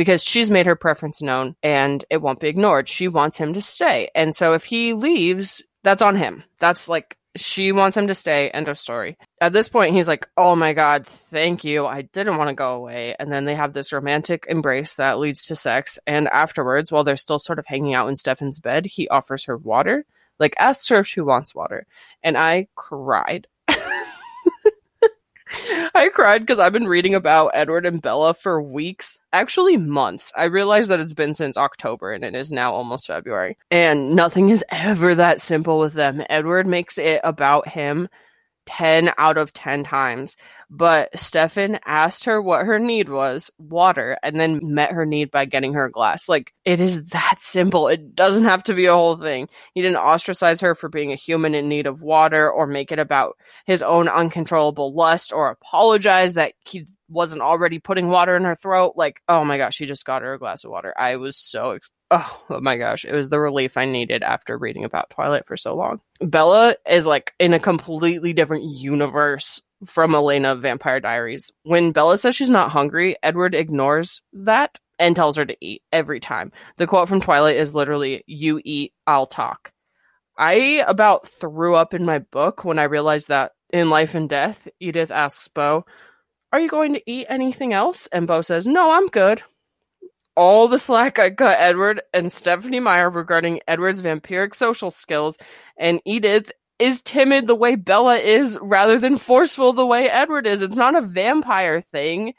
because 0.00 0.24
she's 0.24 0.50
made 0.50 0.64
her 0.64 0.76
preference 0.76 1.20
known 1.20 1.54
and 1.62 2.02
it 2.08 2.22
won't 2.22 2.40
be 2.40 2.48
ignored. 2.48 2.88
She 2.88 3.06
wants 3.06 3.36
him 3.36 3.52
to 3.52 3.60
stay. 3.60 4.08
And 4.14 4.34
so 4.34 4.54
if 4.54 4.64
he 4.64 4.94
leaves, 4.94 5.62
that's 5.82 6.00
on 6.00 6.16
him. 6.16 6.42
That's 6.58 6.88
like 6.88 7.18
she 7.36 7.70
wants 7.70 7.98
him 7.98 8.06
to 8.06 8.14
stay. 8.14 8.48
End 8.48 8.68
of 8.68 8.78
story. 8.78 9.18
At 9.42 9.52
this 9.52 9.68
point, 9.68 9.92
he's 9.94 10.08
like, 10.08 10.26
Oh 10.38 10.56
my 10.56 10.72
God, 10.72 11.04
thank 11.04 11.64
you. 11.64 11.84
I 11.84 12.00
didn't 12.00 12.38
want 12.38 12.48
to 12.48 12.54
go 12.54 12.76
away. 12.76 13.14
And 13.20 13.30
then 13.30 13.44
they 13.44 13.54
have 13.54 13.74
this 13.74 13.92
romantic 13.92 14.46
embrace 14.48 14.96
that 14.96 15.18
leads 15.18 15.44
to 15.48 15.54
sex. 15.54 15.98
And 16.06 16.28
afterwards, 16.28 16.90
while 16.90 17.04
they're 17.04 17.18
still 17.18 17.38
sort 17.38 17.58
of 17.58 17.66
hanging 17.66 17.92
out 17.92 18.08
in 18.08 18.16
Stefan's 18.16 18.58
bed, 18.58 18.86
he 18.86 19.06
offers 19.10 19.44
her 19.44 19.58
water, 19.58 20.06
like 20.38 20.54
asks 20.58 20.88
her 20.88 21.00
if 21.00 21.08
she 21.08 21.20
wants 21.20 21.54
water. 21.54 21.84
And 22.22 22.38
I 22.38 22.68
cried. 22.74 23.48
I 25.94 26.10
cried 26.12 26.40
because 26.40 26.58
I've 26.58 26.72
been 26.72 26.86
reading 26.86 27.14
about 27.14 27.52
Edward 27.54 27.86
and 27.86 28.00
Bella 28.00 28.34
for 28.34 28.62
weeks, 28.62 29.20
actually 29.32 29.76
months. 29.76 30.32
I 30.36 30.44
realize 30.44 30.88
that 30.88 31.00
it's 31.00 31.14
been 31.14 31.34
since 31.34 31.56
October 31.56 32.12
and 32.12 32.24
it 32.24 32.34
is 32.34 32.52
now 32.52 32.72
almost 32.72 33.06
February. 33.06 33.56
And 33.70 34.14
nothing 34.14 34.50
is 34.50 34.64
ever 34.70 35.14
that 35.14 35.40
simple 35.40 35.78
with 35.78 35.94
them. 35.94 36.22
Edward 36.30 36.66
makes 36.66 36.98
it 36.98 37.20
about 37.24 37.68
him 37.68 38.08
10 38.66 39.12
out 39.18 39.36
of 39.36 39.52
10 39.52 39.84
times. 39.84 40.36
But 40.68 41.18
Stefan 41.18 41.80
asked 41.84 42.24
her 42.24 42.40
what 42.40 42.66
her 42.66 42.78
need 42.78 43.08
was 43.08 43.50
water 43.58 44.16
and 44.22 44.38
then 44.38 44.60
met 44.62 44.92
her 44.92 45.04
need 45.04 45.30
by 45.30 45.44
getting 45.44 45.74
her 45.74 45.86
a 45.86 45.90
glass. 45.90 46.28
Like, 46.28 46.54
it 46.64 46.80
is 46.80 47.10
that 47.10 47.36
simple. 47.38 47.88
It 47.88 48.14
doesn't 48.14 48.44
have 48.44 48.62
to 48.64 48.74
be 48.74 48.86
a 48.86 48.94
whole 48.94 49.16
thing. 49.16 49.48
He 49.74 49.82
didn't 49.82 49.96
ostracize 49.96 50.60
her 50.60 50.74
for 50.74 50.88
being 50.88 51.12
a 51.12 51.16
human 51.16 51.54
in 51.54 51.68
need 51.68 51.86
of 51.86 52.02
water 52.02 52.50
or 52.50 52.66
make 52.66 52.92
it 52.92 52.98
about 52.98 53.36
his 53.66 53.82
own 53.82 54.08
uncontrollable 54.08 54.94
lust 54.94 55.32
or 55.32 55.50
apologize 55.50 56.34
that 56.34 56.54
he 56.64 56.86
wasn't 57.08 57.42
already 57.42 57.78
putting 57.78 58.08
water 58.08 58.36
in 58.36 58.44
her 58.44 58.54
throat. 58.54 58.92
Like, 58.96 59.20
oh 59.28 59.44
my 59.44 59.58
gosh, 59.58 59.78
he 59.78 59.86
just 59.86 60.04
got 60.04 60.22
her 60.22 60.34
a 60.34 60.38
glass 60.38 60.64
of 60.64 60.70
water. 60.70 60.94
I 60.96 61.16
was 61.16 61.36
so 61.36 61.72
oh, 62.10 62.42
oh 62.50 62.60
my 62.60 62.76
gosh, 62.76 63.04
it 63.04 63.14
was 63.14 63.28
the 63.28 63.40
relief 63.40 63.76
I 63.76 63.84
needed 63.84 64.22
after 64.22 64.58
reading 64.58 64.84
about 64.84 65.10
Twilight 65.10 65.46
for 65.46 65.56
so 65.56 65.74
long. 65.74 66.00
Bella 66.20 66.76
is 66.88 67.06
like 67.06 67.34
in 67.38 67.54
a 67.54 67.60
completely 67.60 68.32
different 68.32 68.64
universe 68.64 69.62
from 69.86 70.14
Elena 70.14 70.54
Vampire 70.56 71.00
Diaries. 71.00 71.52
When 71.62 71.92
Bella 71.92 72.16
says 72.16 72.36
she's 72.36 72.50
not 72.50 72.70
hungry, 72.70 73.16
Edward 73.22 73.54
ignores 73.54 74.22
that 74.32 74.78
and 74.98 75.16
tells 75.16 75.36
her 75.36 75.46
to 75.46 75.56
eat 75.60 75.82
every 75.92 76.20
time. 76.20 76.52
The 76.76 76.86
quote 76.86 77.08
from 77.08 77.20
Twilight 77.20 77.56
is 77.56 77.74
literally, 77.74 78.22
You 78.26 78.60
eat, 78.62 78.92
I'll 79.06 79.26
talk. 79.26 79.72
I 80.36 80.84
about 80.86 81.26
threw 81.26 81.74
up 81.74 81.94
in 81.94 82.04
my 82.04 82.18
book 82.18 82.64
when 82.64 82.78
I 82.78 82.84
realized 82.84 83.28
that 83.28 83.52
in 83.72 83.90
Life 83.90 84.14
and 84.14 84.28
Death, 84.28 84.68
Edith 84.80 85.10
asks 85.10 85.48
Beau, 85.48 85.84
Are 86.52 86.60
you 86.60 86.68
going 86.68 86.94
to 86.94 87.10
eat 87.10 87.26
anything 87.28 87.72
else? 87.72 88.06
And 88.08 88.26
Beau 88.26 88.42
says, 88.42 88.66
No, 88.66 88.92
I'm 88.92 89.06
good 89.08 89.42
all 90.40 90.68
the 90.68 90.78
slack 90.78 91.18
I 91.18 91.28
cut 91.28 91.58
Edward 91.60 92.00
and 92.14 92.32
Stephenie 92.32 92.80
Meyer 92.80 93.10
regarding 93.10 93.60
Edward's 93.68 94.00
vampiric 94.00 94.54
social 94.54 94.90
skills, 94.90 95.36
and 95.76 96.00
Edith 96.06 96.50
is 96.78 97.02
timid 97.02 97.46
the 97.46 97.54
way 97.54 97.74
Bella 97.74 98.14
is 98.14 98.58
rather 98.62 98.98
than 98.98 99.18
forceful 99.18 99.74
the 99.74 99.84
way 99.84 100.08
Edward 100.08 100.46
is. 100.46 100.62
It's 100.62 100.78
not 100.78 100.96
a 100.96 101.02
vampire 101.02 101.82
thing. 101.82 102.32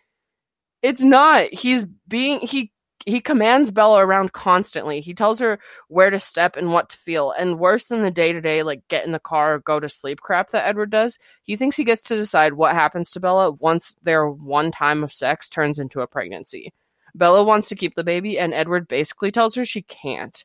It's 0.81 1.03
not. 1.03 1.53
He's 1.53 1.85
being 2.07 2.39
he 2.39 2.71
he 3.05 3.21
commands 3.21 3.69
Bella 3.69 4.03
around 4.03 4.33
constantly. 4.33 4.99
He 4.99 5.13
tells 5.13 5.37
her 5.37 5.59
where 5.87 6.09
to 6.09 6.17
step 6.17 6.55
and 6.55 6.71
what 6.71 6.89
to 6.89 6.97
feel. 6.97 7.29
And 7.29 7.59
worse 7.59 7.85
than 7.85 8.01
the 8.01 8.09
day 8.09 8.33
to 8.33 8.41
day, 8.41 8.63
like 8.63 8.81
get 8.87 9.05
in 9.05 9.11
the 9.11 9.19
car 9.19 9.53
or 9.53 9.59
go 9.59 9.79
to 9.79 9.87
sleep 9.87 10.21
crap 10.21 10.49
that 10.51 10.65
Edward 10.65 10.89
does, 10.89 11.19
he 11.43 11.55
thinks 11.55 11.77
he 11.77 11.83
gets 11.83 12.01
to 12.05 12.15
decide 12.15 12.55
what 12.55 12.73
happens 12.73 13.11
to 13.11 13.19
Bella 13.19 13.51
once 13.51 13.95
their 14.01 14.27
one 14.27 14.71
time 14.71 15.03
of 15.03 15.13
sex 15.13 15.49
turns 15.49 15.77
into 15.77 16.01
a 16.01 16.07
pregnancy. 16.07 16.73
Bella 17.15 17.43
wants 17.43 17.69
to 17.69 17.75
keep 17.75 17.95
the 17.95 18.03
baby, 18.03 18.39
and 18.39 18.53
Edward 18.53 18.87
basically 18.87 19.31
tells 19.31 19.55
her 19.55 19.65
she 19.65 19.81
can't. 19.81 20.43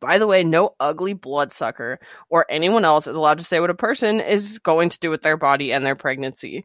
By 0.00 0.18
the 0.18 0.26
way, 0.26 0.44
no 0.44 0.74
ugly 0.78 1.14
bloodsucker 1.14 1.98
or 2.28 2.46
anyone 2.50 2.84
else 2.84 3.06
is 3.06 3.16
allowed 3.16 3.38
to 3.38 3.44
say 3.44 3.58
what 3.58 3.70
a 3.70 3.74
person 3.74 4.20
is 4.20 4.58
going 4.58 4.90
to 4.90 4.98
do 4.98 5.08
with 5.10 5.22
their 5.22 5.38
body 5.38 5.72
and 5.72 5.84
their 5.84 5.96
pregnancy. 5.96 6.64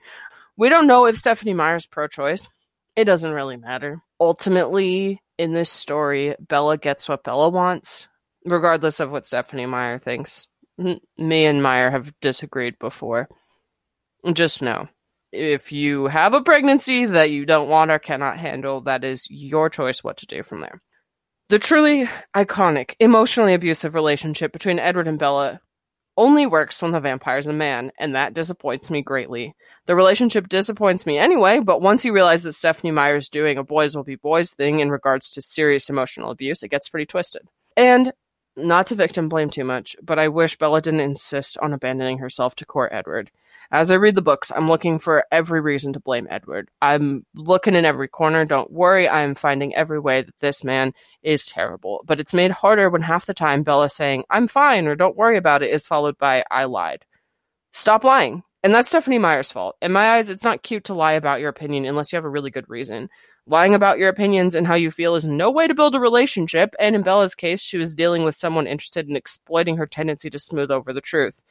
We 0.57 0.69
don't 0.69 0.87
know 0.87 1.05
if 1.05 1.17
Stephenie 1.17 1.53
Meyer's 1.53 1.85
pro 1.85 2.07
choice. 2.07 2.49
It 2.95 3.05
doesn't 3.05 3.31
really 3.31 3.57
matter. 3.57 4.01
Ultimately, 4.19 5.21
in 5.37 5.53
this 5.53 5.69
story, 5.69 6.35
Bella 6.39 6.77
gets 6.77 7.09
what 7.09 7.23
Bella 7.23 7.49
wants, 7.49 8.07
regardless 8.45 8.99
of 8.99 9.09
what 9.09 9.25
Stephenie 9.25 9.65
Meyer 9.65 9.99
thinks. 9.99 10.47
Me 10.77 11.45
and 11.45 11.63
Meyer 11.63 11.89
have 11.89 12.13
disagreed 12.19 12.77
before. 12.77 13.29
Just 14.33 14.61
know 14.61 14.87
if 15.33 15.71
you 15.71 16.05
have 16.07 16.33
a 16.33 16.41
pregnancy 16.41 17.05
that 17.05 17.31
you 17.31 17.45
don't 17.45 17.69
want 17.69 17.91
or 17.91 17.99
cannot 17.99 18.37
handle, 18.37 18.81
that 18.81 19.03
is 19.03 19.27
your 19.29 19.69
choice 19.69 20.03
what 20.03 20.17
to 20.17 20.27
do 20.27 20.43
from 20.43 20.61
there. 20.61 20.81
The 21.49 21.59
truly 21.59 22.07
iconic, 22.35 22.95
emotionally 22.99 23.53
abusive 23.53 23.95
relationship 23.95 24.53
between 24.53 24.79
Edward 24.79 25.07
and 25.07 25.19
Bella 25.19 25.59
only 26.15 26.45
works 26.45 26.81
when 26.81 26.91
the 26.91 27.01
vampire 27.01 27.39
is 27.39 27.47
a 27.47 27.53
man, 27.53 27.91
and 27.97 28.15
that 28.15 28.35
disappoints 28.35 28.91
me 28.91 29.01
greatly. 29.01 29.55
The 29.87 29.95
relationship 29.95 30.47
disappoints 30.47 31.05
me 31.07 31.17
anyway, 31.17 31.59
but 31.59 31.81
once 31.81 32.05
you 32.05 32.13
realize 32.13 32.43
that 32.43 32.53
Stephenie 32.53 32.91
Meyer 32.91 33.15
is 33.15 33.29
doing 33.29 33.57
a 33.57 33.63
boys 33.63 33.95
will 33.95 34.03
be 34.03 34.15
boys 34.15 34.53
thing 34.53 34.79
in 34.79 34.91
regards 34.91 35.29
to 35.31 35.41
serious 35.41 35.89
emotional 35.89 36.29
abuse, 36.29 36.61
it 36.61 36.69
gets 36.69 36.89
pretty 36.89 37.07
twisted. 37.07 37.41
And 37.75 38.13
not 38.55 38.85
to 38.87 38.95
victim 38.95 39.29
blame 39.29 39.49
too 39.49 39.63
much, 39.63 39.95
but 40.03 40.19
I 40.19 40.27
wish 40.27 40.57
Bella 40.57 40.81
didn't 40.81 40.99
insist 40.99 41.57
on 41.57 41.73
abandoning 41.73 42.19
herself 42.19 42.55
to 42.57 42.65
court 42.65 42.91
Edward. 42.93 43.31
As 43.71 43.91
I 43.91 43.95
read 43.95 44.15
the 44.15 44.21
books, 44.21 44.51
I'm 44.55 44.69
looking 44.69 44.99
for 44.99 45.25
every 45.31 45.61
reason 45.61 45.93
to 45.93 45.99
blame 45.99 46.27
Edward. 46.29 46.69
I'm 46.81 47.25
looking 47.35 47.75
in 47.75 47.85
every 47.85 48.07
corner. 48.07 48.45
Don't 48.45 48.71
worry, 48.71 49.09
I'm 49.09 49.35
finding 49.35 49.73
every 49.75 49.99
way 49.99 50.21
that 50.21 50.37
this 50.39 50.63
man 50.63 50.93
is 51.23 51.47
terrible. 51.47 52.03
But 52.05 52.19
it's 52.19 52.33
made 52.33 52.51
harder 52.51 52.89
when 52.89 53.01
half 53.01 53.25
the 53.25 53.33
time 53.33 53.63
Bella 53.63 53.89
saying, 53.89 54.25
I'm 54.29 54.47
fine, 54.47 54.87
or 54.87 54.95
don't 54.95 55.17
worry 55.17 55.37
about 55.37 55.63
it, 55.63 55.71
is 55.71 55.87
followed 55.87 56.17
by, 56.17 56.43
I 56.51 56.65
lied. 56.65 57.05
Stop 57.71 58.03
lying. 58.03 58.43
And 58.63 58.73
that's 58.73 58.87
Stephenie 58.87 59.19
Meyer's 59.19 59.51
fault. 59.51 59.75
In 59.81 59.91
my 59.91 60.11
eyes, 60.11 60.29
it's 60.29 60.45
not 60.45 60.63
cute 60.63 60.85
to 60.85 60.93
lie 60.93 61.13
about 61.13 61.41
your 61.41 61.49
opinion 61.49 61.85
unless 61.85 62.13
you 62.13 62.17
have 62.17 62.25
a 62.25 62.29
really 62.29 62.51
good 62.51 62.69
reason. 62.69 63.09
Lying 63.45 63.75
about 63.75 63.97
your 63.97 64.07
opinions 64.07 64.55
and 64.55 64.65
how 64.65 64.75
you 64.75 64.89
feel 64.89 65.15
is 65.15 65.25
no 65.25 65.51
way 65.51 65.67
to 65.67 65.73
build 65.73 65.95
a 65.95 65.99
relationship, 65.99 66.73
and 66.79 66.95
in 66.95 67.01
Bella's 67.01 67.35
case, 67.35 67.61
she 67.61 67.77
was 67.77 67.93
dealing 67.93 68.23
with 68.23 68.35
someone 68.35 68.67
interested 68.67 69.09
in 69.09 69.17
exploiting 69.17 69.75
her 69.75 69.85
tendency 69.85 70.29
to 70.29 70.39
smooth 70.39 70.71
over 70.71 70.93
the 70.93 71.01
truth. 71.01 71.43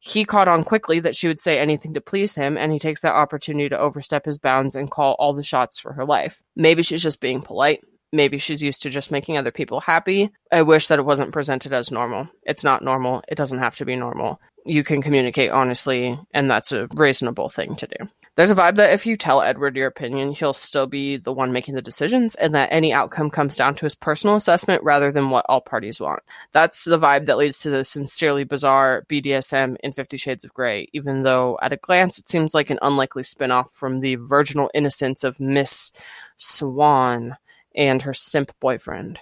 He 0.00 0.24
caught 0.24 0.48
on 0.48 0.64
quickly 0.64 1.00
that 1.00 1.16
she 1.16 1.28
would 1.28 1.40
say 1.40 1.58
anything 1.58 1.94
to 1.94 2.00
please 2.00 2.34
him, 2.34 2.56
and 2.56 2.72
he 2.72 2.78
takes 2.78 3.02
that 3.02 3.14
opportunity 3.14 3.68
to 3.68 3.78
overstep 3.78 4.24
his 4.24 4.38
bounds 4.38 4.76
and 4.76 4.90
call 4.90 5.16
all 5.18 5.32
the 5.32 5.42
shots 5.42 5.78
for 5.78 5.92
her 5.92 6.04
life. 6.04 6.42
Maybe 6.54 6.82
she's 6.82 7.02
just 7.02 7.20
being 7.20 7.40
polite. 7.40 7.82
Maybe 8.12 8.38
she's 8.38 8.62
used 8.62 8.82
to 8.82 8.90
just 8.90 9.10
making 9.10 9.36
other 9.36 9.50
people 9.50 9.80
happy. 9.80 10.30
I 10.50 10.62
wish 10.62 10.88
that 10.88 10.98
it 10.98 11.04
wasn't 11.04 11.32
presented 11.32 11.72
as 11.72 11.90
normal. 11.90 12.28
It's 12.44 12.64
not 12.64 12.82
normal. 12.82 13.22
It 13.28 13.34
doesn't 13.34 13.58
have 13.58 13.76
to 13.76 13.84
be 13.84 13.96
normal. 13.96 14.40
You 14.64 14.82
can 14.82 15.02
communicate 15.02 15.50
honestly, 15.50 16.18
and 16.32 16.50
that's 16.50 16.72
a 16.72 16.88
reasonable 16.94 17.48
thing 17.48 17.76
to 17.76 17.86
do. 17.86 18.08
There's 18.38 18.52
a 18.52 18.54
vibe 18.54 18.76
that 18.76 18.92
if 18.92 19.04
you 19.04 19.16
tell 19.16 19.42
Edward 19.42 19.74
your 19.74 19.88
opinion, 19.88 20.30
he'll 20.30 20.54
still 20.54 20.86
be 20.86 21.16
the 21.16 21.32
one 21.32 21.50
making 21.50 21.74
the 21.74 21.82
decisions, 21.82 22.36
and 22.36 22.54
that 22.54 22.68
any 22.70 22.92
outcome 22.92 23.30
comes 23.30 23.56
down 23.56 23.74
to 23.74 23.84
his 23.84 23.96
personal 23.96 24.36
assessment 24.36 24.84
rather 24.84 25.10
than 25.10 25.30
what 25.30 25.44
all 25.48 25.60
parties 25.60 26.00
want. 26.00 26.22
That's 26.52 26.84
the 26.84 27.00
vibe 27.00 27.26
that 27.26 27.36
leads 27.36 27.58
to 27.62 27.70
the 27.70 27.82
sincerely 27.82 28.44
bizarre 28.44 29.04
BDSM 29.08 29.74
in 29.80 29.92
Fifty 29.92 30.18
Shades 30.18 30.44
of 30.44 30.54
Grey, 30.54 30.88
even 30.92 31.24
though 31.24 31.58
at 31.60 31.72
a 31.72 31.78
glance 31.78 32.20
it 32.20 32.28
seems 32.28 32.54
like 32.54 32.70
an 32.70 32.78
unlikely 32.80 33.24
spin 33.24 33.50
off 33.50 33.72
from 33.72 33.98
the 33.98 34.14
virginal 34.14 34.70
innocence 34.72 35.24
of 35.24 35.40
Miss 35.40 35.90
Swan 36.36 37.36
and 37.74 38.02
her 38.02 38.14
simp 38.14 38.52
boyfriend. 38.60 39.18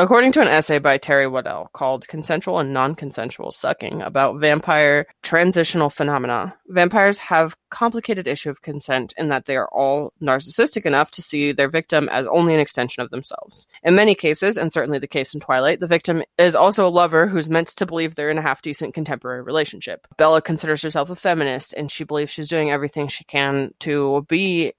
According 0.00 0.30
to 0.32 0.40
an 0.40 0.46
essay 0.46 0.78
by 0.78 0.96
Terrie 0.96 1.28
Waddell 1.28 1.70
called 1.72 2.06
Consensual 2.06 2.60
and 2.60 2.72
Non-Consensual 2.72 3.50
Sucking 3.50 4.00
about 4.00 4.38
vampire 4.38 5.08
transitional 5.24 5.90
phenomena, 5.90 6.54
vampires 6.68 7.18
have 7.18 7.56
complicated 7.68 8.28
issue 8.28 8.48
of 8.48 8.62
consent 8.62 9.12
in 9.18 9.30
that 9.30 9.46
they 9.46 9.56
are 9.56 9.68
all 9.72 10.12
narcissistic 10.22 10.86
enough 10.86 11.10
to 11.10 11.20
see 11.20 11.50
their 11.50 11.68
victim 11.68 12.08
as 12.10 12.28
only 12.28 12.54
an 12.54 12.60
extension 12.60 13.02
of 13.02 13.10
themselves. 13.10 13.66
In 13.82 13.96
many 13.96 14.14
cases, 14.14 14.56
and 14.56 14.72
certainly 14.72 15.00
the 15.00 15.08
case 15.08 15.34
in 15.34 15.40
Twilight, 15.40 15.80
the 15.80 15.88
victim 15.88 16.22
is 16.38 16.54
also 16.54 16.86
a 16.86 16.88
lover 16.88 17.26
who's 17.26 17.50
meant 17.50 17.66
to 17.66 17.84
believe 17.84 18.14
they're 18.14 18.30
in 18.30 18.38
a 18.38 18.42
half-decent 18.42 18.94
contemporary 18.94 19.42
relationship. 19.42 20.06
Bella 20.16 20.40
considers 20.40 20.80
herself 20.80 21.10
a 21.10 21.16
feminist 21.16 21.74
and 21.76 21.90
she 21.90 22.04
believes 22.04 22.30
she's 22.30 22.48
doing 22.48 22.70
everything 22.70 23.08
she 23.08 23.24
can 23.24 23.74
to 23.80 24.24
be 24.28 24.74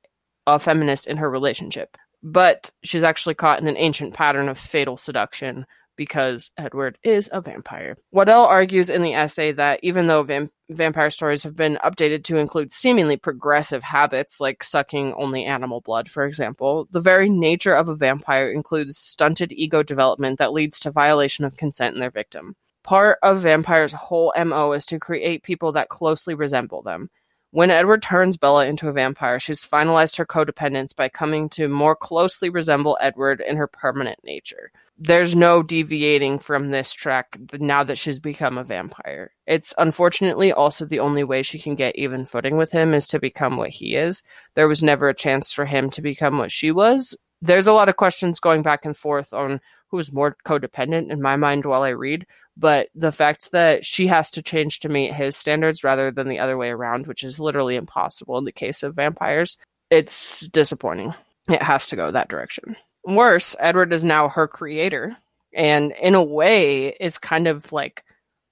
a 0.48 0.60
feminist 0.60 1.08
in 1.08 1.18
her 1.18 1.30
relationship 1.30 1.98
but 2.24 2.72
she's 2.84 3.04
actually 3.04 3.36
caught 3.36 3.60
in 3.60 3.68
an 3.68 3.78
ancient 3.78 4.14
pattern 4.14 4.50
of 4.50 4.58
fatal 4.58 4.98
seduction 4.98 5.66
because 6.00 6.50
Edward 6.58 6.98
is 7.04 7.30
a 7.34 7.42
vampire. 7.42 7.98
Waddell 8.12 8.46
argues 8.46 8.90
in 8.90 9.02
the 9.02 9.14
essay 9.14 9.52
that 9.52 9.82
even 9.84 10.08
though 10.08 10.24
vamp- 10.24 10.54
vampire 10.70 11.10
stories 11.10 11.44
have 11.44 11.58
been 11.58 11.78
updated 11.84 12.24
to 12.24 12.38
include 12.38 12.72
seemingly 12.72 13.18
progressive 13.18 13.84
habits 13.84 14.40
like 14.40 14.64
sucking 14.64 15.14
only 15.18 15.44
animal 15.44 15.82
blood, 15.82 16.10
for 16.10 16.24
example, 16.24 16.88
the 16.92 17.02
very 17.02 17.30
nature 17.30 17.74
of 17.74 17.90
a 17.90 17.96
vampire 17.96 18.50
includes 18.50 18.98
stunted 18.98 19.52
ego 19.52 19.84
development 19.84 20.40
that 20.40 20.54
leads 20.54 20.80
to 20.80 20.90
violation 20.90 21.44
of 21.44 21.58
consent 21.58 21.96
in 21.96 22.00
their 22.00 22.10
victim. 22.10 22.56
Part 22.84 23.20
of 23.22 23.42
vampires' 23.42 23.92
whole 23.92 24.34
MO 24.38 24.72
is 24.72 24.86
to 24.86 25.00
create 25.00 25.44
people 25.44 25.74
that 25.74 25.90
closely 25.90 26.34
resemble 26.34 26.82
them. 26.82 27.10
When 27.52 27.72
Edward 27.72 28.04
turns 28.04 28.38
Bella 28.38 28.68
into 28.68 28.90
a 28.90 28.94
vampire, 28.94 29.40
she's 29.40 29.66
finalized 29.66 30.18
her 30.18 30.26
codependence 30.26 30.96
by 30.96 31.10
coming 31.10 31.50
to 31.50 31.68
more 31.68 31.96
closely 31.96 32.50
resemble 32.50 32.98
Edward 33.02 33.42
in 33.42 33.58
her 33.58 33.66
permanent 33.66 34.20
nature. 34.24 34.72
There's 35.00 35.36
no 35.36 35.64
deviating 35.64 36.40
from 36.40 36.68
this 36.68 36.92
track 36.92 37.40
now 37.54 37.84
that 37.86 37.98
she's 37.98 38.20
become 38.20 38.58
a 38.58 38.64
vampire. 38.64 39.32
It's 39.48 39.74
unfortunately 39.78 40.52
also 40.52 40.86
the 40.86 41.00
only 41.00 41.24
way 41.24 41.42
she 41.42 41.58
can 41.58 41.74
get 41.74 41.96
even 41.96 42.26
footing 42.26 42.58
with 42.58 42.72
him 42.72 42.94
is 42.94 43.08
to 43.08 43.20
become 43.20 43.58
what 43.58 43.70
he 43.70 43.96
is. 43.96 44.22
There 44.54 44.68
was 44.68 44.84
never 44.84 45.10
a 45.10 45.16
chance 45.16 45.52
for 45.52 45.66
him 45.66 45.90
to 45.92 46.02
become 46.02 46.38
what 46.38 46.52
she 46.52 46.72
was. 46.72 47.18
There's 47.42 47.68
a 47.68 47.74
lot 47.74 47.90
of 47.90 47.98
questions 47.98 48.40
going 48.40 48.62
back 48.62 48.86
and 48.86 48.96
forth 48.96 49.34
on 49.34 49.62
who's 49.88 50.12
more 50.12 50.36
codependent 50.46 51.12
in 51.12 51.22
my 51.22 51.36
mind 51.36 51.66
while 51.66 51.84
I 51.84 51.90
read, 51.90 52.26
but 52.56 52.90
the 52.94 53.12
fact 53.12 53.52
that 53.52 53.86
she 53.86 54.08
has 54.08 54.30
to 54.32 54.44
change 54.44 54.80
to 54.80 54.90
meet 54.90 55.14
his 55.14 55.36
standards 55.36 55.84
rather 55.84 56.12
than 56.12 56.28
the 56.28 56.40
other 56.40 56.58
way 56.58 56.70
around, 56.70 57.08
which 57.08 57.24
is 57.24 57.40
literally 57.40 57.76
impossible 57.76 58.38
in 58.38 58.44
the 58.44 58.52
case 58.52 58.84
of 58.84 58.96
vampires, 58.96 59.58
it's 59.90 60.42
disappointing. 60.48 61.14
It 61.50 61.64
has 61.64 61.88
to 61.90 61.96
go 61.96 62.12
that 62.12 62.28
direction. 62.28 62.76
Worse, 63.06 63.56
Edward 63.60 63.94
is 63.94 64.06
now 64.06 64.30
her 64.30 64.48
creator, 64.48 65.18
and 65.54 65.94
in 66.02 66.14
a 66.14 66.24
way, 66.24 66.90
is 67.00 67.18
kind 67.18 67.48
of 67.48 67.72
like 67.72 68.04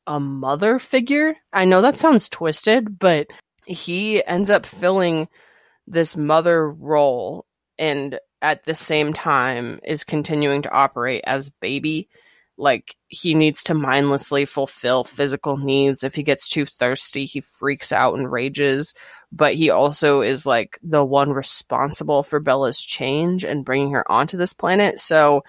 a 0.07 0.19
mother 0.19 0.79
figure. 0.79 1.35
I 1.53 1.65
know 1.65 1.81
that 1.81 1.97
sounds 1.97 2.29
twisted, 2.29 2.97
but 2.97 3.27
he 3.65 4.25
ends 4.25 4.49
up 4.49 4.65
filling 4.65 5.27
this 5.85 6.15
mother 6.15 6.71
role 6.71 7.45
and 7.77 8.19
at 8.41 8.65
the 8.65 8.75
same 8.75 9.13
time 9.13 9.79
is 9.83 10.03
continuing 10.03 10.61
to 10.63 10.71
operate 10.71 11.23
as 11.25 11.49
baby 11.49 12.09
like 12.57 12.95
he 13.07 13.35
needs 13.35 13.63
to 13.63 13.73
mindlessly 13.73 14.45
fulfill 14.45 15.03
physical 15.03 15.57
needs. 15.57 16.03
If 16.03 16.15
he 16.15 16.23
gets 16.23 16.49
too 16.49 16.65
thirsty 16.65 17.25
he 17.25 17.41
freaks 17.41 17.91
out 17.91 18.15
and 18.15 18.31
rages. 18.31 18.93
But 19.31 19.55
he 19.55 19.69
also 19.69 20.21
is 20.21 20.45
like 20.45 20.79
the 20.81 21.05
one 21.05 21.31
responsible 21.31 22.23
for 22.23 22.39
bella's 22.39 22.81
change 22.81 23.43
and 23.43 23.65
bringing 23.65 23.91
her 23.91 24.09
onto 24.09 24.37
this 24.37 24.53
planet. 24.53 24.99
So 24.99 25.43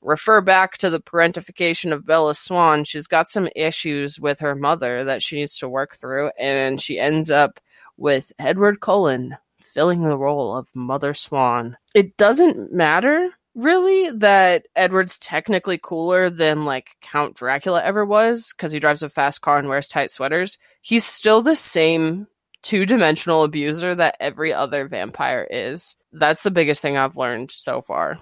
refer 0.00 0.40
back 0.40 0.78
to 0.78 0.90
the 0.90 1.00
parentification 1.00 1.92
of 1.92 2.06
bella 2.06 2.34
swan. 2.34 2.84
She's 2.84 3.08
got 3.08 3.28
some 3.28 3.48
issues 3.54 4.20
with 4.20 4.40
her 4.40 4.54
mother 4.54 5.04
that 5.04 5.22
she 5.22 5.36
needs 5.36 5.58
to 5.58 5.68
work 5.68 5.96
through 5.96 6.30
and 6.38 6.80
she 6.80 6.98
ends 6.98 7.30
up 7.30 7.60
with 7.96 8.32
edward 8.38 8.80
cullen 8.80 9.36
filling 9.74 10.02
the 10.02 10.16
role 10.16 10.56
of 10.56 10.68
mother 10.74 11.12
swan 11.12 11.76
it 11.94 12.16
doesn't 12.16 12.72
matter 12.72 13.30
really 13.54 14.10
that 14.10 14.66
Edward's 14.74 15.18
technically 15.18 15.78
cooler 15.78 16.30
than 16.30 16.64
like 16.64 16.96
Count 17.00 17.36
Dracula 17.36 17.82
ever 17.82 18.04
was 18.04 18.52
because 18.52 18.72
he 18.72 18.80
drives 18.80 19.02
a 19.02 19.08
fast 19.08 19.40
car 19.40 19.58
and 19.58 19.68
wears 19.68 19.86
tight 19.86 20.10
sweaters. 20.10 20.58
He's 20.80 21.04
still 21.04 21.42
the 21.42 21.54
same 21.56 22.26
two 22.62 22.86
dimensional 22.86 23.44
abuser 23.44 23.94
that 23.94 24.16
every 24.18 24.52
other 24.52 24.88
vampire 24.88 25.46
is. 25.48 25.96
That's 26.12 26.42
the 26.42 26.50
biggest 26.50 26.82
thing 26.82 26.96
I've 26.96 27.16
learned 27.16 27.50
so 27.50 27.82
far. 27.82 28.18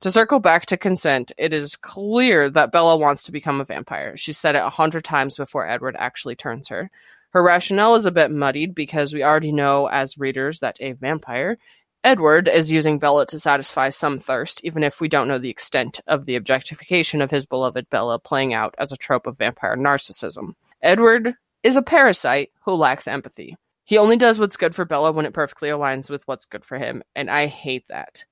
To 0.00 0.10
circle 0.10 0.40
back 0.40 0.66
to 0.66 0.76
consent, 0.76 1.30
it 1.36 1.52
is 1.52 1.76
clear 1.76 2.48
that 2.50 2.72
Bella 2.72 2.96
wants 2.96 3.24
to 3.24 3.32
become 3.32 3.60
a 3.60 3.66
vampire. 3.66 4.16
She 4.16 4.32
said 4.32 4.56
it 4.56 4.62
a 4.62 4.70
hundred 4.70 5.04
times 5.04 5.36
before 5.36 5.68
Edward 5.68 5.94
actually 5.98 6.36
turns 6.36 6.68
her. 6.68 6.90
Her 7.30 7.42
rationale 7.42 7.94
is 7.94 8.06
a 8.06 8.12
bit 8.12 8.30
muddied 8.30 8.74
because 8.74 9.14
we 9.14 9.22
already 9.22 9.52
know 9.52 9.86
as 9.86 10.18
readers 10.18 10.60
that 10.60 10.76
a 10.80 10.92
vampire 10.92 11.58
Edward 12.02 12.48
is 12.48 12.72
using 12.72 12.98
Bella 12.98 13.26
to 13.26 13.38
satisfy 13.38 13.90
some 13.90 14.16
thirst, 14.16 14.64
even 14.64 14.82
if 14.82 15.02
we 15.02 15.08
don't 15.08 15.28
know 15.28 15.36
the 15.36 15.50
extent 15.50 16.00
of 16.06 16.24
the 16.24 16.34
objectification 16.34 17.20
of 17.20 17.30
his 17.30 17.44
beloved 17.44 17.90
Bella 17.90 18.18
playing 18.18 18.54
out 18.54 18.74
as 18.78 18.90
a 18.90 18.96
trope 18.96 19.26
of 19.26 19.36
vampire 19.36 19.76
narcissism. 19.76 20.54
Edward 20.80 21.34
is 21.62 21.76
a 21.76 21.82
parasite 21.82 22.52
who 22.64 22.72
lacks 22.72 23.06
empathy. 23.06 23.54
He 23.84 23.98
only 23.98 24.16
does 24.16 24.38
what's 24.38 24.56
good 24.56 24.74
for 24.74 24.86
Bella 24.86 25.12
when 25.12 25.26
it 25.26 25.34
perfectly 25.34 25.68
aligns 25.68 26.08
with 26.08 26.26
what's 26.26 26.46
good 26.46 26.64
for 26.64 26.78
him, 26.78 27.02
and 27.14 27.30
I 27.30 27.46
hate 27.46 27.86
that. 27.88 28.24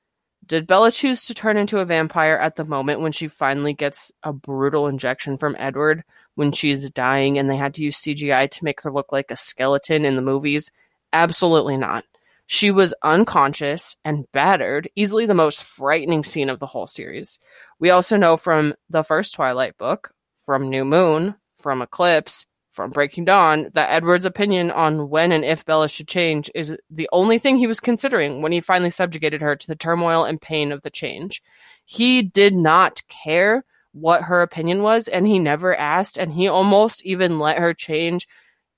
Did 0.47 0.67
Bella 0.67 0.90
choose 0.90 1.26
to 1.26 1.35
turn 1.35 1.59
into 1.59 1.81
a 1.81 1.85
vampire 1.85 2.37
at 2.37 2.57
the 2.57 2.64
moment 2.64 3.00
when 3.00 3.12
she 3.12 3.28
finally 3.28 3.75
gets 3.75 4.11
a 4.23 4.33
brutal 4.33 4.87
injection 4.87 5.37
from 5.37 5.57
Edward 5.59 6.05
when 6.38 6.53
she's 6.53 6.88
dying 6.90 7.37
and 7.37 7.51
they 7.51 7.57
had 7.57 7.74
to 7.74 7.83
use 7.83 7.98
CGI 7.98 8.48
to 8.48 8.64
make 8.64 8.83
her 8.83 8.92
look 8.92 9.11
like 9.11 9.33
a 9.33 9.37
skeleton 9.37 10.05
in 10.05 10.14
the 10.14 10.22
movies? 10.22 10.70
Absolutely 11.12 11.77
not. 11.77 12.05
She 12.46 12.70
was 12.70 12.94
unconscious 13.03 13.96
and 14.05 14.31
battered, 14.31 14.88
easily 14.94 15.27
the 15.27 15.35
most 15.35 15.64
frightening 15.64 16.22
scene 16.22 16.48
of 16.48 16.61
the 16.61 16.66
whole 16.66 16.87
series. 16.87 17.40
We 17.81 17.90
also 17.90 18.16
know 18.16 18.37
from 18.37 18.74
the 18.88 19.03
first 19.03 19.35
Twilight 19.35 19.77
book, 19.79 20.12
from 20.46 20.70
New 20.70 20.85
Moon, 20.85 21.35
from 21.57 21.83
Eclipse, 21.83 22.46
from 22.70 22.90
Breaking 22.90 23.24
Dawn, 23.24 23.70
that 23.74 23.90
Edward's 23.90 24.24
opinion 24.24 24.70
on 24.70 25.11
when 25.11 25.33
and 25.33 25.44
if 25.44 25.64
Bella 25.64 25.88
should 25.88 26.07
change 26.07 26.53
is 26.55 26.77
the 26.88 27.09
only 27.11 27.38
thing 27.38 27.59
he 27.59 27.66
was 27.66 27.81
considering 27.81 28.42
when 28.42 28.53
he 28.53 28.61
finally 28.61 28.90
subjugated 28.90 29.42
her 29.42 29.57
to 29.57 29.66
the 29.66 29.74
turmoil 29.74 30.22
and 30.22 30.40
pain 30.40 30.70
of 30.70 30.83
the 30.83 30.90
change. 30.90 31.42
He 31.85 32.22
did 32.22 32.55
not 32.55 33.03
care 33.09 33.64
what 34.01 34.23
her 34.23 34.43
opinion 34.43 34.83
was, 34.83 35.09
and 35.09 35.27
he 35.27 35.39
never 35.39 35.75
asked, 35.75 36.17
and 36.17 36.33
he 36.33 36.49
almost 36.49 37.05
even 37.05 37.39
let 37.39 37.59
her 37.59 37.75
change 37.75 38.27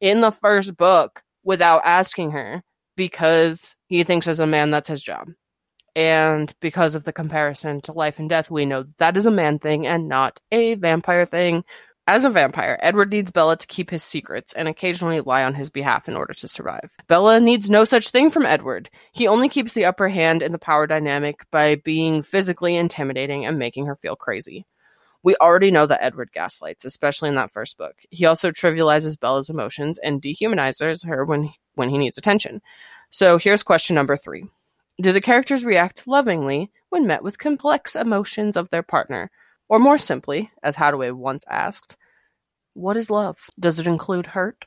in 0.00 0.20
the 0.20 0.30
first 0.30 0.76
book 0.76 1.22
without 1.44 1.82
asking 1.84 2.32
her 2.32 2.62
because 2.96 3.74
he 3.86 4.04
thinks 4.04 4.28
as 4.28 4.40
a 4.40 4.46
man 4.46 4.70
that's 4.70 4.88
his 4.88 5.02
job. 5.02 5.28
And 5.96 6.52
because 6.60 6.94
of 6.94 7.04
the 7.04 7.12
comparison 7.12 7.80
to 7.82 7.92
life 7.92 8.18
and 8.18 8.28
death, 8.28 8.50
we 8.50 8.64
know 8.64 8.84
that, 8.84 8.98
that 8.98 9.16
is 9.16 9.26
a 9.26 9.30
man 9.30 9.58
thing 9.58 9.86
and 9.86 10.08
not 10.08 10.40
a 10.52 10.74
vampire 10.74 11.26
thing. 11.26 11.64
As 12.06 12.24
a 12.24 12.30
vampire, 12.30 12.78
Edward 12.82 13.12
needs 13.12 13.30
Bella 13.30 13.56
to 13.56 13.66
keep 13.66 13.90
his 13.90 14.02
secrets 14.02 14.52
and 14.52 14.66
occasionally 14.66 15.20
lie 15.20 15.44
on 15.44 15.54
his 15.54 15.70
behalf 15.70 16.08
in 16.08 16.16
order 16.16 16.34
to 16.34 16.48
survive. 16.48 16.90
Bella 17.08 17.38
needs 17.40 17.70
no 17.70 17.84
such 17.84 18.10
thing 18.10 18.30
from 18.30 18.46
Edward. 18.46 18.90
He 19.12 19.28
only 19.28 19.48
keeps 19.48 19.74
the 19.74 19.84
upper 19.84 20.08
hand 20.08 20.42
in 20.42 20.52
the 20.52 20.58
power 20.58 20.86
dynamic 20.86 21.44
by 21.50 21.76
being 21.76 22.22
physically 22.22 22.76
intimidating 22.76 23.46
and 23.46 23.58
making 23.58 23.86
her 23.86 23.96
feel 23.96 24.16
crazy. 24.16 24.66
We 25.22 25.36
already 25.36 25.70
know 25.70 25.86
that 25.86 26.02
Edward 26.02 26.32
gaslights, 26.32 26.84
especially 26.84 27.28
in 27.28 27.34
that 27.34 27.52
first 27.52 27.76
book. 27.76 27.96
He 28.10 28.24
also 28.24 28.50
trivializes 28.50 29.18
Bella's 29.18 29.50
emotions 29.50 29.98
and 29.98 30.22
dehumanizes 30.22 31.06
her 31.06 31.24
when 31.24 31.52
when 31.74 31.90
he 31.90 31.98
needs 31.98 32.18
attention. 32.18 32.60
So 33.10 33.38
here's 33.38 33.62
question 33.62 33.94
number 33.94 34.16
three 34.16 34.44
Do 35.00 35.12
the 35.12 35.20
characters 35.20 35.64
react 35.64 36.06
lovingly 36.06 36.70
when 36.88 37.06
met 37.06 37.22
with 37.22 37.38
complex 37.38 37.94
emotions 37.94 38.56
of 38.56 38.70
their 38.70 38.82
partner? 38.82 39.30
Or 39.68 39.78
more 39.78 39.98
simply, 39.98 40.50
as 40.64 40.76
Haddaway 40.76 41.12
once 41.12 41.44
asked, 41.48 41.96
what 42.74 42.96
is 42.96 43.10
love? 43.10 43.50
Does 43.58 43.78
it 43.78 43.86
include 43.86 44.26
hurt? 44.26 44.64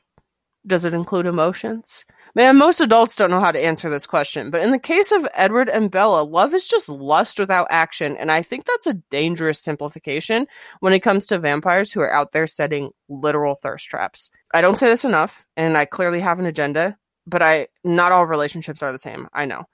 Does 0.66 0.86
it 0.86 0.94
include 0.94 1.26
emotions? 1.26 2.06
Man, 2.36 2.58
most 2.58 2.80
adults 2.80 3.14
don't 3.14 3.30
know 3.30 3.38
how 3.38 3.52
to 3.52 3.64
answer 3.64 3.88
this 3.88 4.08
question, 4.08 4.50
but 4.50 4.60
in 4.60 4.72
the 4.72 4.78
case 4.78 5.12
of 5.12 5.28
Edward 5.34 5.68
and 5.68 5.88
Bella, 5.88 6.24
love 6.24 6.52
is 6.52 6.66
just 6.66 6.88
lust 6.88 7.38
without 7.38 7.68
action, 7.70 8.16
and 8.16 8.32
I 8.32 8.42
think 8.42 8.64
that's 8.64 8.88
a 8.88 8.94
dangerous 8.94 9.60
simplification 9.60 10.48
when 10.80 10.92
it 10.92 10.98
comes 10.98 11.26
to 11.26 11.38
vampires 11.38 11.92
who 11.92 12.00
are 12.00 12.12
out 12.12 12.32
there 12.32 12.48
setting 12.48 12.90
literal 13.08 13.54
thirst 13.54 13.86
traps. 13.86 14.30
I 14.52 14.62
don't 14.62 14.76
say 14.76 14.88
this 14.88 15.04
enough, 15.04 15.46
and 15.56 15.78
I 15.78 15.84
clearly 15.84 16.18
have 16.20 16.40
an 16.40 16.46
agenda, 16.46 16.98
but 17.24 17.40
I 17.40 17.68
not 17.84 18.10
all 18.10 18.26
relationships 18.26 18.82
are 18.82 18.90
the 18.90 18.98
same. 18.98 19.28
I 19.32 19.44
know. 19.44 19.66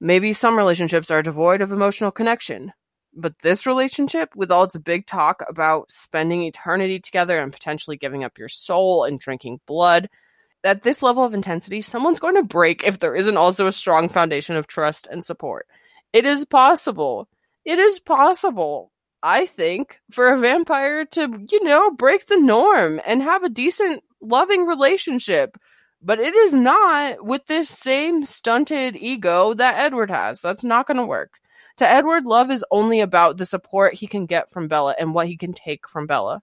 Maybe 0.00 0.32
some 0.32 0.56
relationships 0.56 1.10
are 1.10 1.20
devoid 1.20 1.62
of 1.62 1.72
emotional 1.72 2.12
connection, 2.12 2.72
but 3.12 3.40
this 3.40 3.66
relationship, 3.66 4.36
with 4.36 4.52
all 4.52 4.62
its 4.62 4.76
big 4.76 5.04
talk 5.06 5.42
about 5.48 5.90
spending 5.90 6.44
eternity 6.44 7.00
together 7.00 7.40
and 7.40 7.52
potentially 7.52 7.96
giving 7.96 8.22
up 8.22 8.38
your 8.38 8.48
soul 8.48 9.02
and 9.02 9.18
drinking 9.18 9.58
blood, 9.66 10.08
at 10.64 10.82
this 10.82 11.02
level 11.02 11.24
of 11.24 11.34
intensity, 11.34 11.80
someone's 11.82 12.18
going 12.18 12.34
to 12.36 12.42
break 12.42 12.84
if 12.84 12.98
there 12.98 13.14
isn't 13.14 13.36
also 13.36 13.66
a 13.66 13.72
strong 13.72 14.08
foundation 14.08 14.56
of 14.56 14.66
trust 14.66 15.06
and 15.10 15.24
support. 15.24 15.66
It 16.12 16.24
is 16.26 16.44
possible. 16.44 17.28
It 17.64 17.78
is 17.78 18.00
possible, 18.00 18.90
I 19.22 19.46
think, 19.46 20.00
for 20.10 20.32
a 20.32 20.38
vampire 20.38 21.04
to, 21.04 21.46
you 21.50 21.64
know, 21.64 21.90
break 21.90 22.26
the 22.26 22.40
norm 22.40 23.00
and 23.06 23.22
have 23.22 23.44
a 23.44 23.48
decent, 23.48 24.02
loving 24.20 24.66
relationship 24.66 25.56
but 26.00 26.20
it 26.20 26.34
is 26.34 26.54
not 26.54 27.24
with 27.24 27.46
this 27.46 27.68
same 27.68 28.24
stunted 28.24 28.96
ego 28.96 29.54
that 29.54 29.78
Edward 29.78 30.10
has. 30.10 30.40
That's 30.40 30.64
not 30.64 30.86
going 30.86 30.98
to 30.98 31.06
work. 31.06 31.40
To 31.78 31.88
Edward, 31.88 32.24
love 32.24 32.50
is 32.50 32.64
only 32.70 33.00
about 33.00 33.36
the 33.36 33.44
support 33.44 33.94
he 33.94 34.06
can 34.06 34.26
get 34.26 34.50
from 34.50 34.68
Bella 34.68 34.94
and 34.98 35.14
what 35.14 35.28
he 35.28 35.36
can 35.36 35.52
take 35.52 35.88
from 35.88 36.06
Bella. 36.06 36.42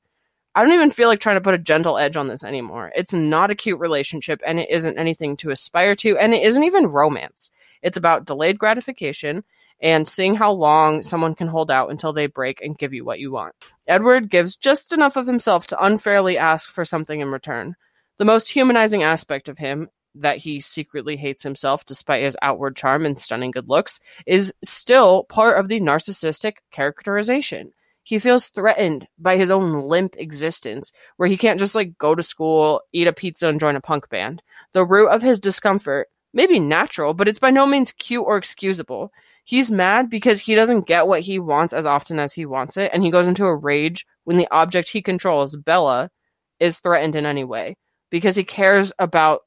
I 0.55 0.63
don't 0.63 0.73
even 0.73 0.89
feel 0.89 1.09
like 1.09 1.19
trying 1.19 1.35
to 1.35 1.41
put 1.41 1.53
a 1.53 1.59
gentle 1.59 1.97
edge 1.97 2.15
on 2.15 2.27
this 2.27 2.45
anymore. 2.45 2.89
It's 2.95 3.13
not 3.13 3.51
a 3.51 3.55
cute 3.55 3.79
relationship 3.79 4.41
and 4.47 4.57
it 4.57 4.69
isn't 4.69 4.97
anything 4.97 5.35
to 5.37 5.51
aspire 5.51 5.95
to 5.97 6.17
and 6.17 6.33
it 6.33 6.43
isn't 6.43 6.63
even 6.63 6.87
romance. 6.87 7.51
It's 7.81 7.97
about 7.97 8.23
delayed 8.23 8.57
gratification 8.57 9.43
and 9.81 10.07
seeing 10.07 10.33
how 10.33 10.53
long 10.53 11.01
someone 11.01 11.35
can 11.35 11.49
hold 11.49 11.69
out 11.69 11.91
until 11.91 12.13
they 12.13 12.27
break 12.27 12.61
and 12.61 12.77
give 12.77 12.93
you 12.93 13.03
what 13.03 13.19
you 13.19 13.33
want. 13.33 13.53
Edward 13.85 14.29
gives 14.29 14.55
just 14.55 14.93
enough 14.93 15.17
of 15.17 15.27
himself 15.27 15.67
to 15.67 15.85
unfairly 15.85 16.37
ask 16.37 16.69
for 16.69 16.85
something 16.85 17.19
in 17.19 17.29
return. 17.29 17.75
The 18.17 18.25
most 18.25 18.49
humanizing 18.49 19.03
aspect 19.03 19.49
of 19.49 19.57
him, 19.57 19.89
that 20.17 20.37
he 20.37 20.61
secretly 20.61 21.17
hates 21.17 21.43
himself 21.43 21.85
despite 21.85 22.23
his 22.23 22.37
outward 22.41 22.77
charm 22.77 23.05
and 23.05 23.17
stunning 23.17 23.51
good 23.51 23.67
looks, 23.67 23.99
is 24.25 24.53
still 24.63 25.25
part 25.25 25.59
of 25.59 25.67
the 25.67 25.81
narcissistic 25.81 26.59
characterization. 26.71 27.73
He 28.05 28.19
feels 28.19 28.49
threatened 28.49 29.07
by 29.17 29.35
his 29.35 29.49
own 29.49 29.73
limp 29.89 30.15
existence, 30.19 30.91
where 31.17 31.27
he 31.27 31.37
can't 31.37 31.57
just 31.57 31.73
like 31.73 31.97
go 31.97 32.13
to 32.13 32.21
school, 32.21 32.81
eat 32.93 33.07
a 33.07 33.13
pizza, 33.13 33.49
and 33.49 33.59
join 33.59 33.75
a 33.75 33.81
punk 33.81 34.09
band. 34.09 34.43
The 34.73 34.85
root 34.85 35.09
of 35.09 35.23
his 35.23 35.39
discomfort 35.39 36.07
may 36.31 36.45
be 36.45 36.59
natural, 36.59 37.15
but 37.15 37.27
it's 37.27 37.39
by 37.39 37.49
no 37.49 37.65
means 37.65 37.91
cute 37.91 38.23
or 38.23 38.37
excusable. 38.37 39.11
He's 39.43 39.71
mad 39.71 40.11
because 40.11 40.39
he 40.39 40.53
doesn't 40.53 40.85
get 40.85 41.07
what 41.07 41.21
he 41.21 41.39
wants 41.39 41.73
as 41.73 41.87
often 41.87 42.19
as 42.19 42.31
he 42.31 42.45
wants 42.45 42.77
it, 42.77 42.91
and 42.93 43.03
he 43.03 43.09
goes 43.09 43.27
into 43.27 43.45
a 43.45 43.55
rage 43.55 44.05
when 44.23 44.37
the 44.37 44.47
object 44.51 44.89
he 44.89 45.01
controls, 45.01 45.55
Bella, 45.55 46.11
is 46.59 46.79
threatened 46.79 47.15
in 47.15 47.25
any 47.25 47.43
way 47.43 47.75
because 48.11 48.35
he 48.35 48.43
cares 48.43 48.93
about 48.99 49.41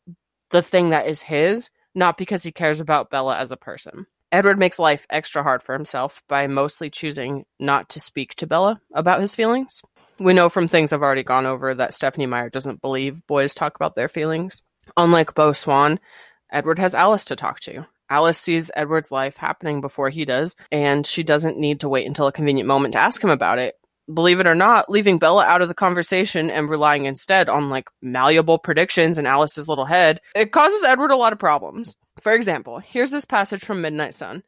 the 0.51 0.62
thing 0.62 0.90
that 0.90 1.07
is 1.07 1.23
his, 1.23 1.71
not 1.94 2.16
because 2.16 2.42
he 2.42 2.51
cares 2.51 2.81
about 2.81 3.09
Bella 3.09 3.37
as 3.37 3.53
a 3.53 3.57
person. 3.57 4.07
Edward 4.31 4.59
makes 4.59 4.79
life 4.79 5.07
extra 5.09 5.43
hard 5.43 5.62
for 5.62 5.73
himself 5.73 6.23
by 6.29 6.47
mostly 6.47 6.91
choosing 6.91 7.45
not 7.59 7.88
to 7.91 8.01
speak 8.01 8.35
to 8.37 8.47
Bella 8.47 8.81
about 8.93 9.21
his 9.21 9.35
feelings. 9.35 9.83
We 10.19 10.35
know 10.35 10.51
from 10.51 10.69
things 10.69 10.93
I've 10.93 11.03
already 11.03 11.23
gone 11.23 11.47
over 11.47 11.75
that 11.75 11.95
Stephenie 11.95 12.27
Meyer 12.27 12.51
doesn't 12.51 12.83
believe 12.83 13.27
boys 13.27 13.55
talk 13.55 13.77
about 13.77 13.95
their 13.95 14.09
feelings. 14.09 14.62
Unlike 14.97 15.35
Beau 15.35 15.53
Swan, 15.53 15.99
Edward 16.53 16.79
has 16.79 16.95
Alice 16.95 17.25
to 17.27 17.37
talk 17.37 17.61
to. 17.61 17.87
Alice 18.11 18.38
sees 18.38 18.71
Edward's 18.75 19.12
life 19.12 19.37
happening 19.37 19.81
before 19.81 20.11
he 20.11 20.25
does, 20.25 20.57
and 20.73 21.07
she 21.07 21.23
doesn't 21.23 21.59
need 21.59 21.81
to 21.81 21.88
wait 21.88 22.07
until 22.07 22.27
a 22.27 22.33
convenient 22.33 22.67
moment 22.67 22.93
to 22.93 23.01
ask 23.01 23.23
him 23.23 23.31
about 23.31 23.59
it. 23.59 23.77
Believe 24.12 24.41
it 24.41 24.47
or 24.47 24.55
not, 24.55 24.88
leaving 24.91 25.19
Bella 25.19 25.45
out 25.45 25.61
of 25.61 25.69
the 25.69 25.75
conversation 25.75 26.51
and 26.51 26.71
relying 26.71 27.05
instead 27.05 27.51
on 27.51 27.69
like 27.69 27.88
malleable 28.01 28.59
predictions 28.59 29.19
in 29.19 29.27
Alice's 29.27 29.69
little 29.69 29.85
head, 29.85 30.21
it 30.35 30.53
causes 30.53 30.83
Edward 30.85 31.11
a 31.11 31.17
lot 31.17 31.35
of 31.35 31.38
problems. 31.38 31.95
For 32.20 32.33
example, 32.33 32.78
here's 32.78 33.11
this 33.11 33.24
passage 33.24 33.64
from 33.64 33.81
Midnight 33.81 34.14
Sun. 34.14 34.42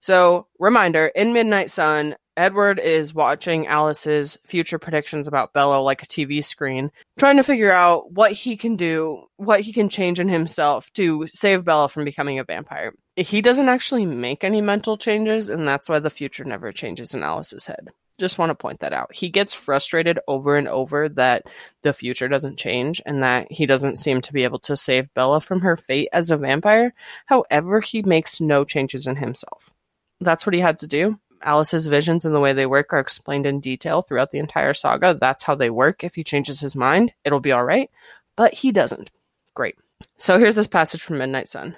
So, 0.00 0.46
reminder 0.58 1.06
in 1.06 1.32
Midnight 1.32 1.70
Sun, 1.70 2.16
Edward 2.36 2.78
is 2.78 3.14
watching 3.14 3.66
Alice's 3.66 4.38
future 4.44 4.78
predictions 4.78 5.26
about 5.26 5.54
Bella 5.54 5.80
like 5.80 6.02
a 6.02 6.06
TV 6.06 6.44
screen, 6.44 6.92
trying 7.18 7.36
to 7.36 7.42
figure 7.42 7.70
out 7.70 8.12
what 8.12 8.32
he 8.32 8.56
can 8.56 8.76
do, 8.76 9.24
what 9.36 9.60
he 9.60 9.72
can 9.72 9.88
change 9.88 10.20
in 10.20 10.28
himself 10.28 10.92
to 10.92 11.26
save 11.32 11.64
Bella 11.64 11.88
from 11.88 12.04
becoming 12.04 12.38
a 12.38 12.44
vampire. 12.44 12.92
He 13.16 13.40
doesn't 13.40 13.70
actually 13.70 14.04
make 14.04 14.44
any 14.44 14.60
mental 14.60 14.98
changes, 14.98 15.48
and 15.48 15.66
that's 15.66 15.88
why 15.88 15.98
the 15.98 16.10
future 16.10 16.44
never 16.44 16.72
changes 16.72 17.14
in 17.14 17.22
Alice's 17.22 17.64
head. 17.64 17.88
Just 18.16 18.38
want 18.38 18.50
to 18.50 18.54
point 18.54 18.80
that 18.80 18.92
out. 18.92 19.14
He 19.14 19.28
gets 19.28 19.52
frustrated 19.52 20.18
over 20.26 20.56
and 20.56 20.68
over 20.68 21.08
that 21.10 21.46
the 21.82 21.92
future 21.92 22.28
doesn't 22.28 22.58
change 22.58 23.02
and 23.04 23.22
that 23.22 23.50
he 23.50 23.66
doesn't 23.66 23.96
seem 23.98 24.20
to 24.22 24.32
be 24.32 24.44
able 24.44 24.58
to 24.60 24.76
save 24.76 25.12
Bella 25.14 25.40
from 25.40 25.60
her 25.60 25.76
fate 25.76 26.08
as 26.12 26.30
a 26.30 26.36
vampire. 26.36 26.94
However, 27.26 27.80
he 27.80 28.02
makes 28.02 28.40
no 28.40 28.64
changes 28.64 29.06
in 29.06 29.16
himself. 29.16 29.72
That's 30.20 30.46
what 30.46 30.54
he 30.54 30.60
had 30.60 30.78
to 30.78 30.86
do 30.86 31.18
Alice's 31.42 31.86
visions 31.86 32.24
and 32.24 32.34
the 32.34 32.40
way 32.40 32.52
they 32.52 32.66
work 32.66 32.92
are 32.92 32.98
explained 32.98 33.46
in 33.46 33.60
detail 33.60 34.02
throughout 34.02 34.30
the 34.30 34.38
entire 34.38 34.74
saga. 34.74 35.14
That's 35.14 35.44
how 35.44 35.54
they 35.54 35.70
work. 35.70 36.04
If 36.04 36.14
he 36.14 36.24
changes 36.24 36.60
his 36.60 36.76
mind, 36.76 37.12
it'll 37.24 37.40
be 37.40 37.52
all 37.52 37.64
right. 37.64 37.90
But 38.36 38.54
he 38.54 38.72
doesn't. 38.72 39.10
Great. 39.54 39.76
So 40.18 40.38
here's 40.38 40.56
this 40.56 40.66
passage 40.66 41.02
from 41.02 41.18
Midnight 41.18 41.48
Sun. 41.48 41.76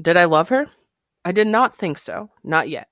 Did 0.00 0.16
I 0.16 0.24
love 0.24 0.50
her? 0.50 0.68
I 1.24 1.32
did 1.32 1.46
not 1.46 1.76
think 1.76 1.98
so. 1.98 2.30
Not 2.44 2.68
yet. 2.68 2.88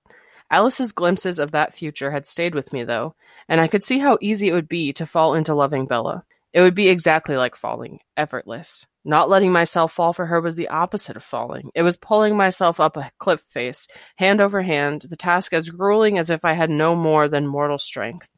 Alice's 0.55 0.93
glimpses 0.93 1.41
of 1.41 1.51
that 1.51 1.75
future 1.75 2.13
had 2.13 2.25
stayed 2.25 2.55
with 2.55 2.73
me, 2.73 2.85
though, 2.85 3.17
and 3.49 3.61
I 3.61 3.67
could 3.67 3.83
see 3.83 3.99
how 3.99 4.19
easy 4.21 4.51
it 4.51 4.53
would 4.53 4.69
be 4.69 4.93
to 4.93 5.05
fall 5.05 5.35
into 5.35 5.53
loving 5.53 5.87
Bella. 5.87 6.25
It 6.53 6.61
would 6.61 6.77
be 6.77 6.89
exactly 6.89 7.37
like 7.37 7.57
falling, 7.57 7.99
effortless. 8.17 8.87
Not 9.05 9.29
letting 9.29 9.51
myself 9.51 9.93
fall 9.93 10.13
for 10.13 10.27
her 10.27 10.41
was 10.41 10.55
the 10.55 10.69
opposite 10.69 11.17
of 11.17 11.25
falling. 11.25 11.73
It 11.75 11.83
was 11.83 11.97
pulling 11.97 12.37
myself 12.37 12.79
up 12.79 12.97
a 12.97 13.11
cliff 13.19 13.41
face, 13.41 13.89
hand 14.15 14.41
over 14.41 14.63
hand, 14.63 15.03
the 15.03 15.17
task 15.17 15.53
as 15.53 15.71
grueling 15.71 16.19
as 16.19 16.31
if 16.31 16.45
I 16.45 16.53
had 16.53 16.71
no 16.71 16.95
more 16.95 17.27
than 17.27 17.49
mortal 17.49 17.79
strength. 17.79 18.29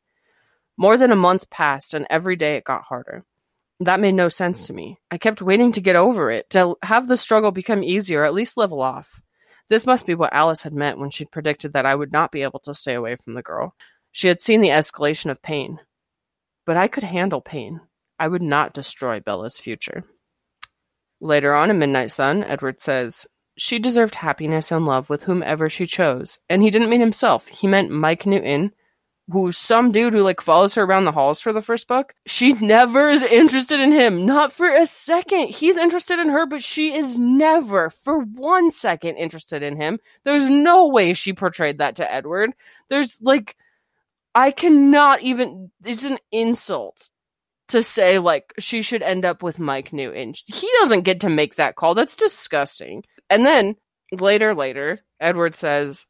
More 0.78 0.96
than 0.96 1.12
a 1.12 1.16
month 1.16 1.50
passed, 1.50 1.92
and 1.92 2.06
every 2.08 2.36
day 2.36 2.56
it 2.56 2.64
got 2.64 2.80
harder. 2.84 3.26
That 3.80 4.00
made 4.00 4.14
no 4.14 4.30
sense 4.30 4.68
to 4.68 4.72
me. 4.72 4.96
I 5.10 5.18
kept 5.18 5.42
waiting 5.42 5.72
to 5.72 5.82
get 5.82 5.96
over 5.96 6.30
it, 6.30 6.48
to 6.50 6.76
have 6.82 7.08
the 7.08 7.18
struggle 7.18 7.52
become 7.52 7.84
easier, 7.84 8.24
at 8.24 8.32
least 8.32 8.56
level 8.56 8.80
off. 8.80 9.20
This 9.68 9.86
must 9.86 10.06
be 10.06 10.14
what 10.14 10.32
Alice 10.32 10.62
had 10.62 10.72
meant 10.72 10.98
when 10.98 11.10
she'd 11.10 11.30
predicted 11.30 11.72
that 11.72 11.86
I 11.86 11.94
would 11.94 12.12
not 12.12 12.30
be 12.30 12.42
able 12.42 12.60
to 12.60 12.74
stay 12.74 12.94
away 12.94 13.16
from 13.16 13.34
the 13.34 13.42
girl. 13.42 13.74
She 14.12 14.28
had 14.28 14.40
seen 14.40 14.60
the 14.60 14.68
escalation 14.68 15.30
of 15.30 15.42
pain. 15.42 15.80
But 16.64 16.76
I 16.76 16.88
could 16.88 17.04
handle 17.04 17.40
pain. 17.40 17.80
I 18.18 18.28
would 18.28 18.42
not 18.42 18.74
destroy 18.74 19.20
Bella's 19.20 19.58
future. 19.58 20.04
Later 21.20 21.54
on 21.54 21.70
in 21.70 21.78
Midnight 21.78 22.12
Sun, 22.12 22.44
Edward 22.44 22.80
says, 22.80 23.26
She 23.56 23.78
deserved 23.78 24.16
happiness 24.16 24.70
and 24.70 24.86
love 24.86 25.10
with 25.10 25.24
whomever 25.24 25.68
she 25.68 25.86
chose. 25.86 26.38
And 26.48 26.62
he 26.62 26.70
didn't 26.70 26.90
mean 26.90 27.00
himself, 27.00 27.48
he 27.48 27.66
meant 27.66 27.90
Mike 27.90 28.26
Newton, 28.26 28.72
who's 29.30 29.58
some 29.58 29.92
dude 29.92 30.14
who 30.14 30.20
like 30.20 30.40
follows 30.40 30.74
her 30.74 30.82
around 30.82 31.04
the 31.04 31.12
halls 31.12 31.40
for 31.40 31.52
the 31.52 31.62
first 31.62 31.88
book. 31.88 32.14
She 32.26 32.52
never 32.54 33.08
is 33.08 33.22
interested 33.22 33.80
in 33.80 33.92
him, 33.92 34.24
not 34.24 34.52
for 34.52 34.68
a 34.68 34.86
second. 34.86 35.48
He's 35.48 35.76
interested 35.76 36.18
in 36.18 36.28
her, 36.28 36.46
but 36.46 36.62
she 36.62 36.94
is 36.94 37.18
never 37.18 37.90
for 37.90 38.20
one 38.20 38.70
second 38.70 39.16
interested 39.16 39.62
in 39.62 39.80
him. 39.80 39.98
There's 40.24 40.48
no 40.48 40.88
way 40.88 41.12
she 41.12 41.32
portrayed 41.32 41.78
that 41.78 41.96
to 41.96 42.12
Edward. 42.12 42.52
There's 42.88 43.20
like, 43.20 43.56
I 44.34 44.50
cannot 44.52 45.22
even, 45.22 45.70
it's 45.84 46.04
an 46.04 46.18
insult 46.30 47.10
to 47.68 47.82
say 47.82 48.20
like 48.20 48.54
she 48.60 48.82
should 48.82 49.02
end 49.02 49.24
up 49.24 49.42
with 49.42 49.58
Mike 49.58 49.92
Newton. 49.92 50.34
He 50.46 50.70
doesn't 50.80 51.02
get 51.02 51.20
to 51.20 51.28
make 51.28 51.56
that 51.56 51.74
call. 51.74 51.94
That's 51.94 52.14
disgusting. 52.14 53.02
And 53.28 53.44
then 53.44 53.74
later, 54.12 54.54
later, 54.54 55.00
Edward 55.18 55.56
says, 55.56 56.06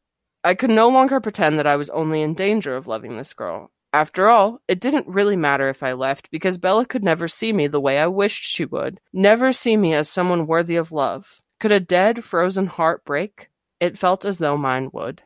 I 0.47 0.55
could 0.55 0.71
no 0.71 0.89
longer 0.89 1.19
pretend 1.19 1.59
that 1.59 1.67
I 1.67 1.75
was 1.75 1.91
only 1.91 2.23
in 2.23 2.35
danger 2.35 2.77
of 2.77 2.87
loving 2.87 3.17
this 3.17 3.35
girl. 3.35 3.73
After 3.93 4.29
all, 4.29 4.61
it 4.69 4.79
didn't 4.79 5.09
really 5.09 5.35
matter 5.35 5.69
if 5.69 5.83
I 5.83 5.93
left 5.93 6.31
because 6.31 6.57
Bella 6.57 6.87
could 6.87 7.03
never 7.03 7.27
see 7.27 7.53
me 7.53 7.67
the 7.67 7.81
way 7.81 7.99
I 7.99 8.07
wished 8.07 8.45
she 8.45 8.65
would, 8.65 9.01
never 9.13 9.53
see 9.53 9.77
me 9.77 9.93
as 9.93 10.09
someone 10.09 10.47
worthy 10.47 10.77
of 10.77 10.93
love. 10.93 11.43
Could 11.59 11.73
a 11.73 11.81
dead, 11.81 12.23
frozen 12.23 12.69
heart 12.69 13.05
break? 13.05 13.51
It 13.81 13.99
felt 13.99 14.25
as 14.25 14.39
though 14.39 14.57
mine 14.57 14.91
would. 14.93 15.21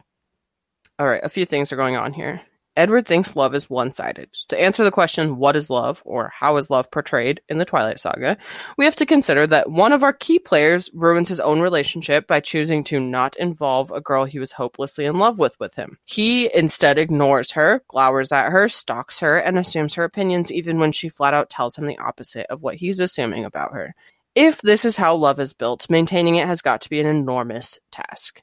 All 0.99 1.07
right, 1.07 1.21
a 1.23 1.29
few 1.29 1.45
things 1.45 1.71
are 1.71 1.77
going 1.77 1.97
on 1.97 2.15
here. 2.15 2.41
Edward 2.81 3.07
thinks 3.07 3.37
love 3.37 3.55
is 3.55 3.69
one-sided. 3.69 4.33
To 4.49 4.59
answer 4.59 4.85
the 4.85 4.91
question, 4.91 5.37
what 5.37 5.55
is 5.55 5.69
love, 5.69 6.01
or 6.07 6.33
how 6.35 6.57
is 6.57 6.71
love 6.71 6.91
portrayed 6.91 7.43
in 7.51 7.59
the 7.59 7.67
Twilight 7.67 7.99
Saga, 7.99 8.39
we 8.79 8.87
have 8.87 8.97
to 8.97 9.05
consider 9.05 9.47
that 9.49 9.71
one 9.71 9.93
of 9.93 10.03
our 10.03 10.15
key 10.15 10.39
players 10.39 10.89
ruins 10.95 11.29
his 11.29 11.41
own 11.41 11.61
relationship 11.61 12.27
by 12.27 12.41
choosing 12.41 12.83
to 12.85 12.99
not 12.99 13.37
involve 13.37 13.91
a 13.91 14.01
girl 14.01 14.25
he 14.25 14.39
was 14.39 14.53
hopelessly 14.53 15.05
in 15.05 15.19
love 15.19 15.39
with 15.39 15.61
with 15.61 15.75
him. 15.75 15.99
He 16.07 16.49
instead 16.57 16.97
ignores 16.97 17.51
her, 17.51 17.83
glowers 17.87 18.33
at 18.33 18.51
her, 18.51 18.67
stalks 18.67 19.21
her, 19.21 19.37
and 19.37 19.59
assumes 19.59 19.93
her 19.97 20.05
opinions 20.05 20.51
even 20.51 20.79
when 20.79 20.93
she 20.93 21.11
flat 21.11 21.35
out 21.35 21.51
tells 21.51 21.77
him 21.77 21.87
the 21.87 21.99
opposite 21.99 22.47
of 22.47 22.63
what 22.63 22.77
he's 22.77 22.99
assuming 22.99 23.45
about 23.45 23.75
her. 23.75 23.95
If 24.35 24.63
this 24.63 24.87
is 24.87 24.97
how 24.97 25.17
love 25.17 25.39
is 25.39 25.53
built, 25.53 25.91
maintaining 25.91 26.37
it 26.37 26.47
has 26.47 26.63
got 26.63 26.81
to 26.81 26.89
be 26.89 26.99
an 26.99 27.07
enormous 27.07 27.79
task. 27.93 28.41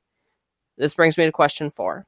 This 0.78 0.94
brings 0.94 1.18
me 1.18 1.26
to 1.26 1.32
question 1.32 1.72
four. 1.72 2.06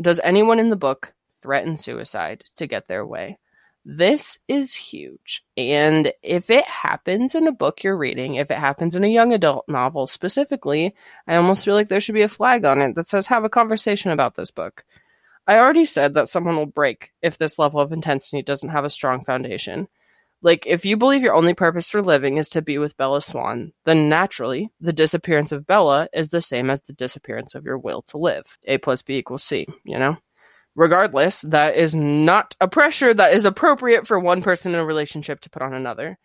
Does 0.00 0.20
anyone 0.22 0.60
in 0.60 0.68
the 0.68 0.76
book 0.76 1.12
threaten 1.42 1.76
suicide 1.76 2.44
to 2.56 2.66
get 2.66 2.86
their 2.86 3.04
way. 3.04 3.38
This 3.84 4.38
is 4.46 4.74
huge. 4.74 5.44
And 5.56 6.12
if 6.22 6.50
it 6.50 6.64
happens 6.66 7.34
in 7.34 7.48
a 7.48 7.52
book 7.52 7.82
you're 7.82 7.96
reading, 7.96 8.36
if 8.36 8.50
it 8.50 8.58
happens 8.58 8.94
in 8.94 9.02
a 9.02 9.08
young 9.08 9.32
adult 9.32 9.64
novel 9.68 10.06
specifically, 10.06 10.94
I 11.26 11.34
almost 11.34 11.64
feel 11.64 11.74
like 11.74 11.88
there 11.88 12.00
should 12.00 12.14
be 12.14 12.22
a 12.22 12.28
flag 12.28 12.64
on 12.64 12.80
it 12.80 12.94
that 12.94 13.08
says 13.08 13.26
have 13.26 13.42
a 13.44 13.48
conversation 13.48 14.12
about 14.12 14.36
this 14.36 14.52
book. 14.52 14.84
I 15.48 15.58
already 15.58 15.84
said 15.84 16.14
that 16.14 16.28
someone 16.28 16.54
will 16.54 16.66
break 16.66 17.12
if 17.22 17.38
this 17.38 17.58
level 17.58 17.80
of 17.80 17.90
intensity 17.90 18.42
doesn't 18.42 18.68
have 18.68 18.84
a 18.84 18.90
strong 18.90 19.22
foundation. 19.22 19.88
Like, 20.44 20.66
if 20.66 20.84
you 20.84 20.96
believe 20.96 21.22
your 21.22 21.34
only 21.34 21.54
purpose 21.54 21.88
for 21.88 22.02
living 22.02 22.36
is 22.36 22.48
to 22.50 22.62
be 22.62 22.78
with 22.78 22.96
Bella 22.96 23.22
Swan, 23.22 23.72
then 23.84 24.08
naturally, 24.08 24.70
the 24.80 24.92
disappearance 24.92 25.52
of 25.52 25.66
Bella 25.66 26.08
is 26.12 26.30
the 26.30 26.42
same 26.42 26.68
as 26.68 26.82
the 26.82 26.92
disappearance 26.92 27.54
of 27.54 27.64
your 27.64 27.78
will 27.78 28.02
to 28.02 28.18
live. 28.18 28.58
A 28.64 28.78
plus 28.78 29.02
B 29.02 29.18
equals 29.18 29.44
C, 29.44 29.66
you 29.84 29.98
know? 29.98 30.16
Regardless, 30.74 31.42
that 31.42 31.76
is 31.76 31.94
not 31.94 32.56
a 32.60 32.68
pressure 32.68 33.12
that 33.12 33.34
is 33.34 33.44
appropriate 33.44 34.06
for 34.06 34.18
one 34.18 34.40
person 34.42 34.72
in 34.72 34.80
a 34.80 34.84
relationship 34.84 35.40
to 35.40 35.50
put 35.50 35.62
on 35.62 35.74
another. 35.74 36.18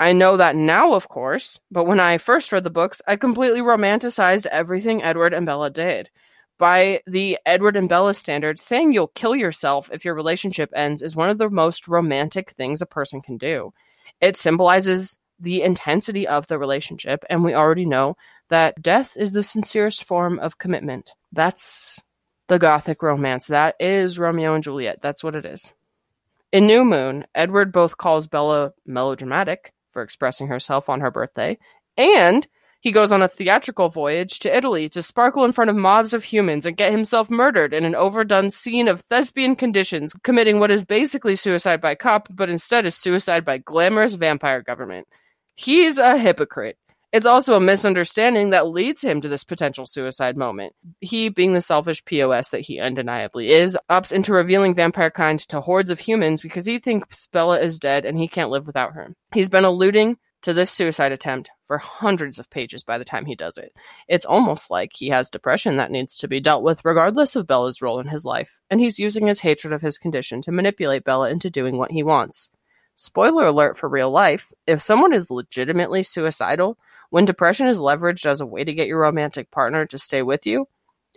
I 0.00 0.12
know 0.12 0.38
that 0.38 0.56
now, 0.56 0.94
of 0.94 1.08
course, 1.08 1.60
but 1.70 1.84
when 1.84 2.00
I 2.00 2.18
first 2.18 2.50
read 2.50 2.64
the 2.64 2.70
books, 2.70 3.02
I 3.06 3.16
completely 3.16 3.60
romanticized 3.60 4.46
everything 4.46 5.02
Edward 5.02 5.34
and 5.34 5.46
Bella 5.46 5.70
did. 5.70 6.10
By 6.58 7.02
the 7.06 7.38
Edward 7.44 7.76
and 7.76 7.88
Bella 7.88 8.14
standard, 8.14 8.58
saying 8.58 8.92
you'll 8.92 9.08
kill 9.08 9.36
yourself 9.36 9.90
if 9.92 10.04
your 10.04 10.14
relationship 10.14 10.70
ends 10.74 11.02
is 11.02 11.14
one 11.14 11.28
of 11.28 11.38
the 11.38 11.50
most 11.50 11.86
romantic 11.86 12.50
things 12.50 12.80
a 12.80 12.86
person 12.86 13.20
can 13.20 13.36
do. 13.36 13.72
It 14.20 14.36
symbolizes 14.36 15.18
the 15.40 15.62
intensity 15.62 16.26
of 16.26 16.46
the 16.46 16.58
relationship, 16.58 17.24
and 17.28 17.44
we 17.44 17.54
already 17.54 17.86
know 17.86 18.16
that 18.48 18.80
death 18.80 19.16
is 19.16 19.32
the 19.32 19.42
sincerest 19.42 20.04
form 20.04 20.38
of 20.38 20.58
commitment. 20.58 21.12
That's 21.32 22.00
the 22.48 22.58
gothic 22.58 23.02
romance. 23.02 23.46
That 23.48 23.76
is 23.80 24.18
Romeo 24.18 24.54
and 24.54 24.62
Juliet. 24.62 25.00
That's 25.00 25.24
what 25.24 25.36
it 25.36 25.44
is. 25.44 25.72
In 26.52 26.66
New 26.66 26.84
Moon, 26.84 27.26
Edward 27.34 27.72
both 27.72 27.96
calls 27.96 28.26
Bella 28.26 28.72
melodramatic 28.86 29.72
for 29.90 30.02
expressing 30.02 30.48
herself 30.48 30.88
on 30.88 31.00
her 31.00 31.10
birthday, 31.10 31.58
and 31.96 32.46
He 32.84 32.92
goes 32.92 33.12
on 33.12 33.22
a 33.22 33.28
theatrical 33.28 33.88
voyage 33.88 34.40
to 34.40 34.54
Italy 34.54 34.90
to 34.90 35.00
sparkle 35.00 35.46
in 35.46 35.52
front 35.52 35.70
of 35.70 35.76
mobs 35.76 36.12
of 36.12 36.22
humans 36.22 36.66
and 36.66 36.76
get 36.76 36.92
himself 36.92 37.30
murdered 37.30 37.72
in 37.72 37.86
an 37.86 37.94
overdone 37.94 38.50
scene 38.50 38.88
of 38.88 39.00
thespian 39.00 39.56
conditions, 39.56 40.12
committing 40.22 40.60
what 40.60 40.70
is 40.70 40.84
basically 40.84 41.34
suicide 41.34 41.80
by 41.80 41.94
cop, 41.94 42.28
but 42.30 42.50
instead 42.50 42.84
is 42.84 42.94
suicide 42.94 43.42
by 43.42 43.56
glamorous 43.56 44.16
vampire 44.16 44.60
government. 44.60 45.08
He's 45.54 45.98
a 45.98 46.18
hypocrite. 46.18 46.76
It's 47.14 47.26
also 47.26 47.54
a 47.54 47.60
misunderstanding 47.60 48.50
that 48.50 48.66
leads 48.66 49.00
him 49.00 49.20
to 49.20 49.28
this 49.28 49.44
potential 49.44 49.86
suicide 49.86 50.36
moment. 50.36 50.74
He, 51.00 51.28
being 51.28 51.52
the 51.52 51.60
selfish 51.60 52.04
POS 52.04 52.50
that 52.50 52.62
he 52.62 52.80
undeniably 52.80 53.50
is, 53.50 53.78
opts 53.88 54.10
into 54.10 54.34
revealing 54.34 54.74
vampire 54.74 55.12
kind 55.12 55.38
to 55.48 55.60
hordes 55.60 55.92
of 55.92 56.00
humans 56.00 56.42
because 56.42 56.66
he 56.66 56.80
thinks 56.80 57.26
Bella 57.26 57.60
is 57.60 57.78
dead 57.78 58.04
and 58.04 58.18
he 58.18 58.26
can't 58.26 58.50
live 58.50 58.66
without 58.66 58.94
her. 58.94 59.14
He's 59.32 59.48
been 59.48 59.62
alluding 59.64 60.16
to 60.42 60.52
this 60.52 60.72
suicide 60.72 61.12
attempt 61.12 61.50
for 61.62 61.78
hundreds 61.78 62.40
of 62.40 62.50
pages 62.50 62.82
by 62.82 62.98
the 62.98 63.04
time 63.04 63.26
he 63.26 63.36
does 63.36 63.58
it. 63.58 63.72
It's 64.08 64.26
almost 64.26 64.68
like 64.68 64.90
he 64.92 65.10
has 65.10 65.30
depression 65.30 65.76
that 65.76 65.92
needs 65.92 66.16
to 66.16 66.26
be 66.26 66.40
dealt 66.40 66.64
with 66.64 66.84
regardless 66.84 67.36
of 67.36 67.46
Bella's 67.46 67.80
role 67.80 68.00
in 68.00 68.08
his 68.08 68.24
life, 68.24 68.60
and 68.70 68.80
he's 68.80 68.98
using 68.98 69.28
his 69.28 69.38
hatred 69.38 69.72
of 69.72 69.82
his 69.82 69.98
condition 69.98 70.42
to 70.42 70.50
manipulate 70.50 71.04
Bella 71.04 71.30
into 71.30 71.48
doing 71.48 71.78
what 71.78 71.92
he 71.92 72.02
wants. 72.02 72.50
Spoiler 72.96 73.46
alert 73.46 73.76
for 73.76 73.88
real 73.88 74.10
life 74.10 74.52
if 74.66 74.80
someone 74.80 75.12
is 75.12 75.30
legitimately 75.30 76.02
suicidal, 76.02 76.76
when 77.14 77.26
depression 77.26 77.68
is 77.68 77.78
leveraged 77.78 78.26
as 78.26 78.40
a 78.40 78.46
way 78.46 78.64
to 78.64 78.74
get 78.74 78.88
your 78.88 78.98
romantic 78.98 79.48
partner 79.52 79.86
to 79.86 79.98
stay 79.98 80.20
with 80.20 80.48
you, 80.48 80.66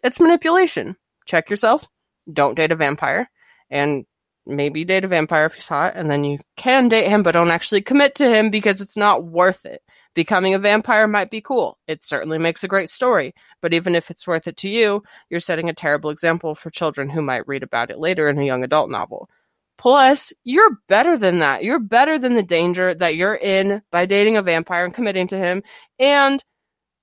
it's 0.03 0.19
manipulation. 0.19 0.95
Check 1.25 1.49
yourself. 1.49 1.87
Don't 2.31 2.53
date 2.53 2.71
a 2.71 2.75
vampire. 2.75 3.27
And 3.71 4.05
maybe 4.45 4.85
date 4.85 5.05
a 5.05 5.07
vampire 5.07 5.45
if 5.45 5.55
he's 5.55 5.67
hot, 5.67 5.93
and 5.95 6.07
then 6.07 6.23
you 6.23 6.37
can 6.55 6.87
date 6.87 7.07
him, 7.07 7.23
but 7.23 7.31
don't 7.31 7.49
actually 7.49 7.81
commit 7.81 8.13
to 8.13 8.29
him 8.29 8.51
because 8.51 8.79
it's 8.79 8.95
not 8.95 9.25
worth 9.25 9.65
it. 9.65 9.81
Becoming 10.13 10.53
a 10.53 10.59
vampire 10.59 11.07
might 11.07 11.31
be 11.31 11.41
cool. 11.41 11.79
It 11.87 12.03
certainly 12.03 12.37
makes 12.37 12.63
a 12.63 12.67
great 12.67 12.89
story, 12.89 13.33
but 13.59 13.73
even 13.73 13.95
if 13.95 14.11
it's 14.11 14.27
worth 14.27 14.47
it 14.47 14.57
to 14.57 14.69
you, 14.69 15.01
you're 15.31 15.39
setting 15.39 15.67
a 15.67 15.73
terrible 15.73 16.11
example 16.11 16.53
for 16.53 16.69
children 16.69 17.09
who 17.09 17.23
might 17.23 17.47
read 17.47 17.63
about 17.63 17.89
it 17.89 17.97
later 17.97 18.29
in 18.29 18.37
a 18.37 18.45
young 18.45 18.63
adult 18.63 18.91
novel. 18.91 19.31
Plus, 19.77 20.33
you're 20.43 20.79
better 20.87 21.17
than 21.17 21.39
that. 21.39 21.63
You're 21.63 21.79
better 21.79 22.17
than 22.17 22.33
the 22.33 22.43
danger 22.43 22.93
that 22.93 23.15
you're 23.15 23.35
in 23.35 23.81
by 23.91 24.05
dating 24.05 24.37
a 24.37 24.41
vampire 24.41 24.85
and 24.85 24.93
committing 24.93 25.27
to 25.27 25.37
him, 25.37 25.61
and 25.99 26.43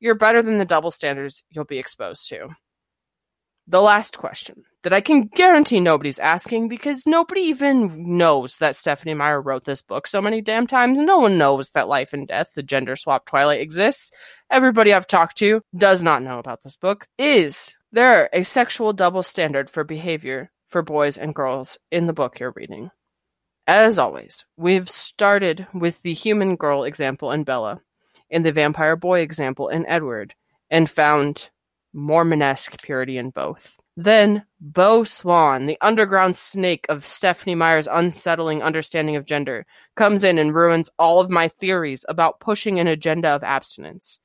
you're 0.01 0.17
better 0.17 0.43
than 0.43 0.59
the 0.59 0.65
double 0.65 0.91
standards 0.91 1.45
you'll 1.51 1.65
be 1.65 1.79
exposed 1.79 2.29
to. 2.29 2.49
The 3.67 3.81
last 3.81 4.19
question 4.19 4.65
that 4.83 4.93
I 4.93 5.01
can 5.01 5.23
guarantee 5.23 5.81
nobody's 5.81 6.19
asking 6.19 6.69
because 6.69 7.07
nobody 7.07 7.41
even 7.43 8.19
knows 8.19 8.59
that 8.59 8.77
Stephenie 8.77 9.15
Meyer 9.15 9.41
wrote 9.41 9.65
this 9.65 9.81
book 9.81 10.07
so 10.07 10.21
many 10.21 10.43
damn 10.43 10.67
times. 10.67 10.99
No 10.99 11.19
one 11.19 11.39
knows 11.39 11.71
that 11.71 11.89
Life 11.89 12.13
and 12.13 12.29
Death, 12.29 12.53
the 12.55 12.63
gender 12.63 12.95
swap 12.95 13.25
Twilight 13.25 13.63
exists. 13.63 14.11
Everybody 14.51 14.93
I've 14.93 15.07
talked 15.07 15.39
to 15.39 15.63
does 15.75 16.03
not 16.03 16.23
know 16.23 16.39
about 16.39 16.63
this 16.63 16.77
book. 16.77 17.07
Is 17.17 17.73
there 17.93 18.29
a 18.35 18.43
sexual 18.43 18.93
double 18.93 19.23
standard 19.23 19.71
for 19.71 19.85
behavior 19.85 20.51
for 20.75 20.83
boys 20.83 21.17
and 21.17 21.33
girls 21.37 21.79
in 21.93 22.07
the 22.07 22.13
book 22.13 22.41
you're 22.41 22.53
reading. 22.57 22.91
As 23.69 23.97
always, 23.97 24.45
we've 24.57 24.91
started 24.91 25.69
with 25.73 26.03
the 26.03 26.13
human 26.13 26.57
girl 26.57 26.83
example 26.83 27.31
in 27.31 27.45
Bella, 27.45 27.81
and 28.29 28.45
the 28.45 28.51
vampire 28.51 28.97
boy 28.97 29.21
example 29.21 29.69
in 29.69 29.87
Edward, 29.87 30.35
and 30.71 30.91
found 30.91 31.49
Mormonesque 31.93 32.83
purity 32.83 33.19
in 33.19 33.31
both. 33.31 33.77
Then, 33.97 34.47
Beau 34.61 35.05
Swan, 35.05 35.67
the 35.67 35.79
underground 35.81 36.35
snake 36.35 36.87
of 36.89 37.07
Stephenie 37.07 37.55
Meyer's 37.55 37.87
unsettling 37.87 38.61
understanding 38.61 39.15
of 39.15 39.27
gender, 39.27 39.67
comes 39.95 40.25
in 40.25 40.39
and 40.39 40.53
ruins 40.53 40.91
all 40.99 41.21
of 41.21 41.31
my 41.31 41.47
theories 41.47 42.05
about 42.09 42.41
pushing 42.41 42.81
an 42.81 42.89
agenda 42.89 43.29
of 43.29 43.45
abstinence. 43.45 44.19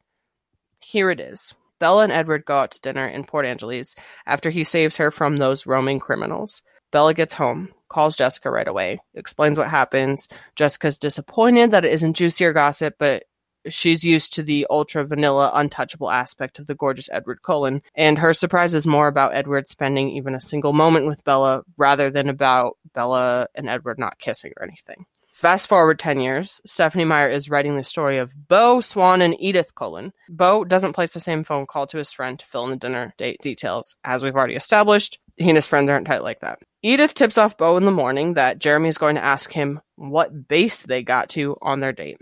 Here 0.79 1.11
it 1.11 1.19
is. 1.19 1.53
Bella 1.79 2.03
and 2.03 2.11
Edward 2.11 2.45
go 2.45 2.59
out 2.59 2.71
to 2.71 2.81
dinner 2.81 3.07
in 3.07 3.23
Port 3.23 3.45
Angeles 3.45 3.95
after 4.25 4.49
he 4.49 4.63
saves 4.63 4.97
her 4.97 5.11
from 5.11 5.37
those 5.37 5.65
roaming 5.65 5.99
criminals. 5.99 6.61
Bella 6.91 7.13
gets 7.13 7.33
home, 7.33 7.69
calls 7.87 8.15
Jessica 8.15 8.49
right 8.49 8.67
away, 8.67 8.99
explains 9.13 9.57
what 9.57 9.69
happens. 9.69 10.27
Jessica's 10.55 10.97
disappointed 10.97 11.71
that 11.71 11.85
it 11.85 11.93
isn't 11.93 12.15
juicier 12.15 12.53
gossip, 12.53 12.95
but 12.97 13.23
she's 13.67 14.03
used 14.03 14.33
to 14.33 14.43
the 14.43 14.65
ultra 14.69 15.05
vanilla, 15.05 15.51
untouchable 15.53 16.09
aspect 16.09 16.59
of 16.59 16.67
the 16.67 16.75
gorgeous 16.75 17.09
Edward 17.11 17.41
Cullen, 17.43 17.81
and 17.95 18.17
her 18.17 18.33
surprise 18.33 18.73
is 18.73 18.87
more 18.87 19.07
about 19.07 19.35
Edward 19.35 19.67
spending 19.67 20.09
even 20.11 20.33
a 20.33 20.39
single 20.39 20.73
moment 20.73 21.05
with 21.05 21.23
Bella 21.23 21.63
rather 21.77 22.09
than 22.09 22.29
about 22.29 22.77
Bella 22.93 23.47
and 23.53 23.69
Edward 23.69 23.99
not 23.99 24.19
kissing 24.19 24.53
or 24.57 24.63
anything. 24.63 25.05
Fast 25.39 25.69
forward 25.69 25.99
10 25.99 26.19
years, 26.19 26.59
Stephenie 26.65 27.05
Meyer 27.05 27.29
is 27.29 27.49
writing 27.49 27.77
the 27.77 27.83
story 27.85 28.17
of 28.17 28.33
Beau, 28.49 28.81
Swan, 28.81 29.21
and 29.21 29.37
Edith 29.39 29.73
Cullen. 29.73 30.11
Beau 30.27 30.65
doesn't 30.65 30.91
place 30.91 31.13
the 31.13 31.21
same 31.21 31.45
phone 31.45 31.65
call 31.65 31.87
to 31.87 31.97
his 31.97 32.11
friend 32.11 32.37
to 32.37 32.45
fill 32.45 32.65
in 32.65 32.71
the 32.71 32.75
dinner 32.75 33.13
date 33.17 33.39
details. 33.41 33.95
As 34.03 34.21
we've 34.21 34.35
already 34.35 34.55
established, 34.55 35.17
he 35.37 35.47
and 35.47 35.55
his 35.55 35.65
friends 35.65 35.89
aren't 35.89 36.07
tight 36.07 36.23
like 36.23 36.41
that. 36.41 36.59
Edith 36.81 37.13
tips 37.13 37.37
off 37.37 37.57
Beau 37.57 37.77
in 37.77 37.85
the 37.85 37.89
morning 37.91 38.33
that 38.33 38.59
Jeremy 38.59 38.89
is 38.89 38.97
going 38.97 39.15
to 39.15 39.23
ask 39.23 39.49
him 39.49 39.79
what 39.95 40.49
base 40.49 40.83
they 40.83 41.03
got 41.03 41.29
to 41.29 41.55
on 41.61 41.79
their 41.79 41.93
date. 41.93 42.17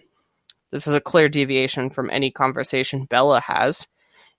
This 0.69 0.85
is 0.85 0.93
a 0.93 1.01
clear 1.01 1.27
deviation 1.27 1.89
from 1.89 2.11
any 2.11 2.29
conversation 2.29 3.05
Bella 3.05 3.41
has. 3.41 3.87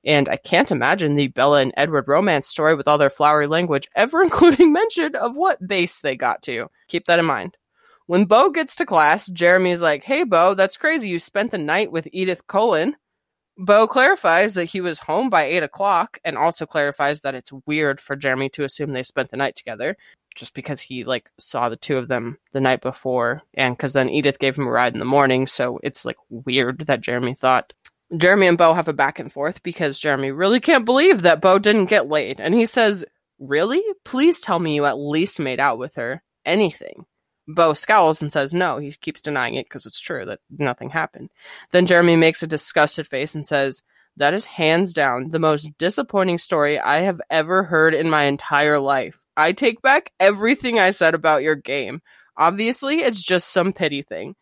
And 0.04 0.28
I 0.28 0.36
can't 0.36 0.70
imagine 0.70 1.16
the 1.16 1.26
Bella 1.26 1.62
and 1.62 1.74
Edward 1.76 2.06
romance 2.06 2.46
story 2.46 2.76
with 2.76 2.86
all 2.86 2.98
their 2.98 3.10
flowery 3.10 3.48
language 3.48 3.88
ever 3.96 4.22
including 4.22 4.72
mention 4.72 5.16
of 5.16 5.36
what 5.36 5.66
base 5.66 6.00
they 6.00 6.14
got 6.14 6.42
to. 6.42 6.68
Keep 6.86 7.06
that 7.06 7.18
in 7.18 7.24
mind. 7.24 7.56
When 8.08 8.24
Beau 8.24 8.48
gets 8.48 8.76
to 8.76 8.86
class, 8.86 9.26
Jeremy's 9.26 9.82
like, 9.82 10.02
Hey, 10.02 10.24
Beau, 10.24 10.54
that's 10.54 10.78
crazy. 10.78 11.10
You 11.10 11.18
spent 11.18 11.50
the 11.50 11.58
night 11.58 11.92
with 11.92 12.08
Edith 12.10 12.46
Cullen. 12.46 12.96
Beau 13.58 13.86
clarifies 13.86 14.54
that 14.54 14.64
he 14.64 14.80
was 14.80 14.98
home 14.98 15.28
by 15.28 15.42
8 15.42 15.64
o'clock 15.64 16.18
and 16.24 16.38
also 16.38 16.64
clarifies 16.64 17.20
that 17.20 17.34
it's 17.34 17.52
weird 17.66 18.00
for 18.00 18.16
Jeremy 18.16 18.48
to 18.54 18.64
assume 18.64 18.94
they 18.94 19.02
spent 19.02 19.30
the 19.30 19.36
night 19.36 19.56
together 19.56 19.94
just 20.34 20.54
because 20.54 20.80
he 20.80 21.04
like 21.04 21.30
saw 21.38 21.68
the 21.68 21.76
two 21.76 21.98
of 21.98 22.08
them 22.08 22.38
the 22.52 22.62
night 22.62 22.80
before 22.80 23.42
and 23.52 23.76
because 23.76 23.92
then 23.92 24.08
Edith 24.08 24.38
gave 24.38 24.56
him 24.56 24.66
a 24.66 24.70
ride 24.70 24.94
in 24.94 25.00
the 25.00 25.04
morning. 25.04 25.46
So 25.46 25.78
it's 25.82 26.06
like 26.06 26.16
weird 26.30 26.86
that 26.86 27.02
Jeremy 27.02 27.34
thought. 27.34 27.74
Jeremy 28.16 28.46
and 28.46 28.56
Beau 28.56 28.72
have 28.72 28.88
a 28.88 28.94
back 28.94 29.18
and 29.18 29.30
forth 29.30 29.62
because 29.62 29.98
Jeremy 29.98 30.30
really 30.30 30.60
can't 30.60 30.86
believe 30.86 31.22
that 31.22 31.42
Beau 31.42 31.58
didn't 31.58 31.90
get 31.90 32.08
laid. 32.08 32.40
And 32.40 32.54
he 32.54 32.64
says, 32.64 33.04
Really? 33.38 33.82
Please 34.02 34.40
tell 34.40 34.58
me 34.58 34.74
you 34.74 34.86
at 34.86 34.98
least 34.98 35.40
made 35.40 35.60
out 35.60 35.78
with 35.78 35.96
her. 35.96 36.22
Anything. 36.46 37.04
Beau 37.48 37.72
scowls 37.72 38.20
and 38.20 38.30
says 38.30 38.52
no. 38.52 38.76
He 38.78 38.92
keeps 38.92 39.22
denying 39.22 39.54
it 39.54 39.64
because 39.64 39.86
it's 39.86 39.98
true 39.98 40.26
that 40.26 40.40
nothing 40.50 40.90
happened. 40.90 41.30
Then 41.70 41.86
Jeremy 41.86 42.14
makes 42.14 42.42
a 42.42 42.46
disgusted 42.46 43.06
face 43.06 43.34
and 43.34 43.46
says, 43.46 43.82
That 44.18 44.34
is 44.34 44.44
hands 44.44 44.92
down 44.92 45.30
the 45.30 45.38
most 45.38 45.70
disappointing 45.78 46.38
story 46.38 46.78
I 46.78 46.98
have 46.98 47.20
ever 47.30 47.64
heard 47.64 47.94
in 47.94 48.10
my 48.10 48.24
entire 48.24 48.78
life. 48.78 49.22
I 49.34 49.52
take 49.52 49.80
back 49.80 50.12
everything 50.20 50.78
I 50.78 50.90
said 50.90 51.14
about 51.14 51.42
your 51.42 51.56
game. 51.56 52.02
Obviously, 52.36 52.98
it's 52.98 53.24
just 53.24 53.50
some 53.50 53.72
pity 53.72 54.02
thing. 54.02 54.36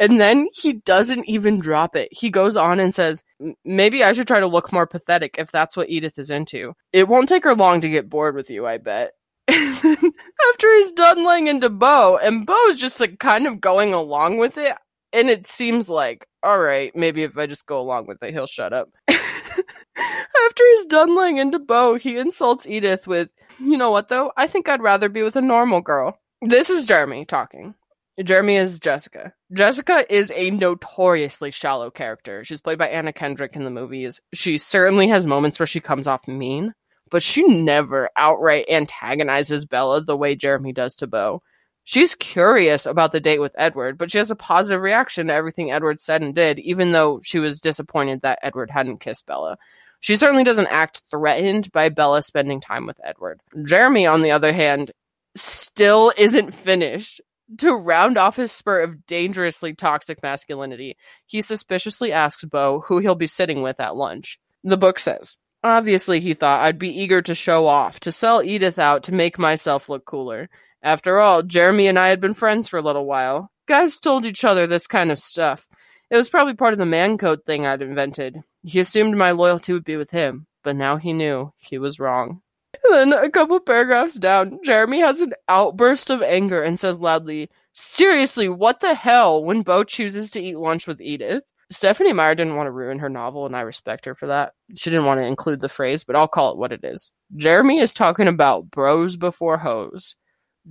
And 0.00 0.20
then 0.20 0.48
he 0.52 0.72
doesn't 0.72 1.28
even 1.28 1.60
drop 1.60 1.94
it. 1.94 2.08
He 2.10 2.28
goes 2.30 2.56
on 2.56 2.80
and 2.80 2.92
says, 2.92 3.22
Maybe 3.64 4.02
I 4.02 4.12
should 4.14 4.26
try 4.26 4.40
to 4.40 4.48
look 4.48 4.72
more 4.72 4.86
pathetic 4.86 5.36
if 5.38 5.52
that's 5.52 5.76
what 5.76 5.90
Edith 5.90 6.18
is 6.18 6.32
into. 6.32 6.74
It 6.92 7.06
won't 7.06 7.28
take 7.28 7.44
her 7.44 7.54
long 7.54 7.82
to 7.82 7.88
get 7.88 8.08
bored 8.08 8.34
with 8.34 8.50
you, 8.50 8.66
I 8.66 8.78
bet. 8.78 9.12
after 9.48 10.74
he's 10.76 10.92
done 10.92 11.26
laying 11.26 11.46
into 11.46 11.68
Beau, 11.68 12.18
and 12.22 12.46
Beau's 12.46 12.80
just 12.80 13.00
like 13.00 13.18
kind 13.18 13.46
of 13.46 13.60
going 13.60 13.92
along 13.92 14.38
with 14.38 14.58
it, 14.58 14.76
and 15.12 15.28
it 15.28 15.46
seems 15.46 15.90
like, 15.90 16.26
all 16.42 16.58
right, 16.58 16.94
maybe 16.94 17.22
if 17.22 17.36
I 17.36 17.46
just 17.46 17.66
go 17.66 17.80
along 17.80 18.06
with 18.06 18.22
it, 18.22 18.32
he'll 18.32 18.46
shut 18.46 18.72
up. 18.72 18.88
after 19.08 20.64
he's 20.70 20.86
done 20.86 21.16
laying 21.16 21.38
into 21.38 21.58
Beau, 21.58 21.96
he 21.96 22.18
insults 22.18 22.66
Edith 22.66 23.06
with, 23.06 23.30
you 23.58 23.76
know 23.76 23.90
what 23.90 24.08
though? 24.08 24.32
I 24.36 24.46
think 24.46 24.68
I'd 24.68 24.82
rather 24.82 25.08
be 25.08 25.22
with 25.22 25.36
a 25.36 25.42
normal 25.42 25.80
girl. 25.80 26.18
This 26.40 26.70
is 26.70 26.86
Jeremy 26.86 27.24
talking. 27.24 27.74
Jeremy 28.22 28.56
is 28.56 28.78
Jessica. 28.78 29.32
Jessica 29.52 30.04
is 30.12 30.30
a 30.34 30.50
notoriously 30.50 31.50
shallow 31.50 31.90
character. 31.90 32.44
She's 32.44 32.60
played 32.60 32.78
by 32.78 32.88
Anna 32.88 33.12
Kendrick 33.12 33.56
in 33.56 33.64
the 33.64 33.70
movies. 33.70 34.20
She 34.34 34.58
certainly 34.58 35.08
has 35.08 35.26
moments 35.26 35.58
where 35.58 35.66
she 35.66 35.80
comes 35.80 36.06
off 36.06 36.28
mean, 36.28 36.74
but 37.12 37.22
she 37.22 37.46
never 37.46 38.08
outright 38.16 38.64
antagonizes 38.70 39.66
Bella 39.66 40.02
the 40.02 40.16
way 40.16 40.34
Jeremy 40.34 40.72
does 40.72 40.96
to 40.96 41.06
Beau. 41.06 41.42
She's 41.84 42.14
curious 42.14 42.86
about 42.86 43.12
the 43.12 43.20
date 43.20 43.40
with 43.40 43.54
Edward, 43.58 43.98
but 43.98 44.10
she 44.10 44.16
has 44.16 44.30
a 44.30 44.36
positive 44.36 44.80
reaction 44.80 45.26
to 45.26 45.34
everything 45.34 45.70
Edward 45.70 46.00
said 46.00 46.22
and 46.22 46.34
did, 46.34 46.58
even 46.58 46.92
though 46.92 47.20
she 47.22 47.38
was 47.38 47.60
disappointed 47.60 48.22
that 48.22 48.38
Edward 48.42 48.70
hadn't 48.70 49.00
kissed 49.00 49.26
Bella. 49.26 49.58
She 50.00 50.16
certainly 50.16 50.42
doesn't 50.42 50.68
act 50.68 51.02
threatened 51.10 51.70
by 51.70 51.90
Bella 51.90 52.22
spending 52.22 52.62
time 52.62 52.86
with 52.86 52.98
Edward. 53.04 53.42
Jeremy, 53.62 54.06
on 54.06 54.22
the 54.22 54.30
other 54.30 54.54
hand, 54.54 54.92
still 55.34 56.12
isn't 56.16 56.54
finished. 56.54 57.20
To 57.58 57.74
round 57.74 58.16
off 58.16 58.36
his 58.36 58.52
spurt 58.52 58.88
of 58.88 59.06
dangerously 59.06 59.74
toxic 59.74 60.22
masculinity, 60.22 60.96
he 61.26 61.42
suspiciously 61.42 62.10
asks 62.10 62.44
Beau 62.44 62.80
who 62.80 63.00
he'll 63.00 63.14
be 63.14 63.26
sitting 63.26 63.60
with 63.60 63.80
at 63.80 63.96
lunch. 63.96 64.40
The 64.64 64.78
book 64.78 64.98
says, 64.98 65.36
Obviously, 65.64 66.18
he 66.20 66.34
thought, 66.34 66.60
I'd 66.60 66.78
be 66.78 67.00
eager 67.00 67.22
to 67.22 67.34
show 67.34 67.66
off, 67.66 68.00
to 68.00 68.12
sell 68.12 68.42
Edith 68.42 68.78
out 68.78 69.04
to 69.04 69.14
make 69.14 69.38
myself 69.38 69.88
look 69.88 70.04
cooler. 70.04 70.50
After 70.82 71.20
all, 71.20 71.42
Jeremy 71.42 71.86
and 71.86 71.98
I 71.98 72.08
had 72.08 72.20
been 72.20 72.34
friends 72.34 72.68
for 72.68 72.78
a 72.78 72.82
little 72.82 73.06
while. 73.06 73.50
Guys 73.66 73.98
told 73.98 74.26
each 74.26 74.44
other 74.44 74.66
this 74.66 74.88
kind 74.88 75.12
of 75.12 75.18
stuff. 75.18 75.68
It 76.10 76.16
was 76.16 76.28
probably 76.28 76.54
part 76.54 76.72
of 76.72 76.78
the 76.78 76.86
man 76.86 77.16
code 77.16 77.44
thing 77.44 77.64
I'd 77.64 77.80
invented. 77.80 78.42
He 78.64 78.80
assumed 78.80 79.16
my 79.16 79.30
loyalty 79.30 79.72
would 79.72 79.84
be 79.84 79.96
with 79.96 80.10
him, 80.10 80.46
but 80.64 80.74
now 80.74 80.96
he 80.96 81.12
knew 81.12 81.52
he 81.58 81.78
was 81.78 82.00
wrong. 82.00 82.42
And 82.84 83.12
then 83.12 83.12
a 83.12 83.30
couple 83.30 83.60
paragraphs 83.60 84.18
down, 84.18 84.58
Jeremy 84.64 85.00
has 85.00 85.20
an 85.20 85.34
outburst 85.48 86.10
of 86.10 86.22
anger 86.22 86.62
and 86.62 86.78
says 86.78 86.98
loudly, 86.98 87.50
Seriously, 87.72 88.48
what 88.48 88.80
the 88.80 88.94
hell 88.94 89.44
when 89.44 89.62
Beau 89.62 89.84
chooses 89.84 90.30
to 90.32 90.40
eat 90.40 90.58
lunch 90.58 90.86
with 90.86 91.00
Edith? 91.00 91.44
Stephenie 91.72 92.12
Meyer 92.12 92.34
didn't 92.34 92.56
want 92.56 92.66
to 92.66 92.72
ruin 92.72 92.98
her 92.98 93.08
novel, 93.08 93.46
and 93.46 93.56
I 93.56 93.62
respect 93.62 94.04
her 94.04 94.14
for 94.14 94.26
that. 94.26 94.52
She 94.76 94.90
didn't 94.90 95.06
want 95.06 95.20
to 95.20 95.26
include 95.26 95.60
the 95.60 95.68
phrase, 95.68 96.04
but 96.04 96.16
I'll 96.16 96.28
call 96.28 96.52
it 96.52 96.58
what 96.58 96.72
it 96.72 96.84
is. 96.84 97.10
Jeremy 97.36 97.78
is 97.78 97.94
talking 97.94 98.28
about 98.28 98.70
bros 98.70 99.16
before 99.16 99.58
hoes. 99.58 100.16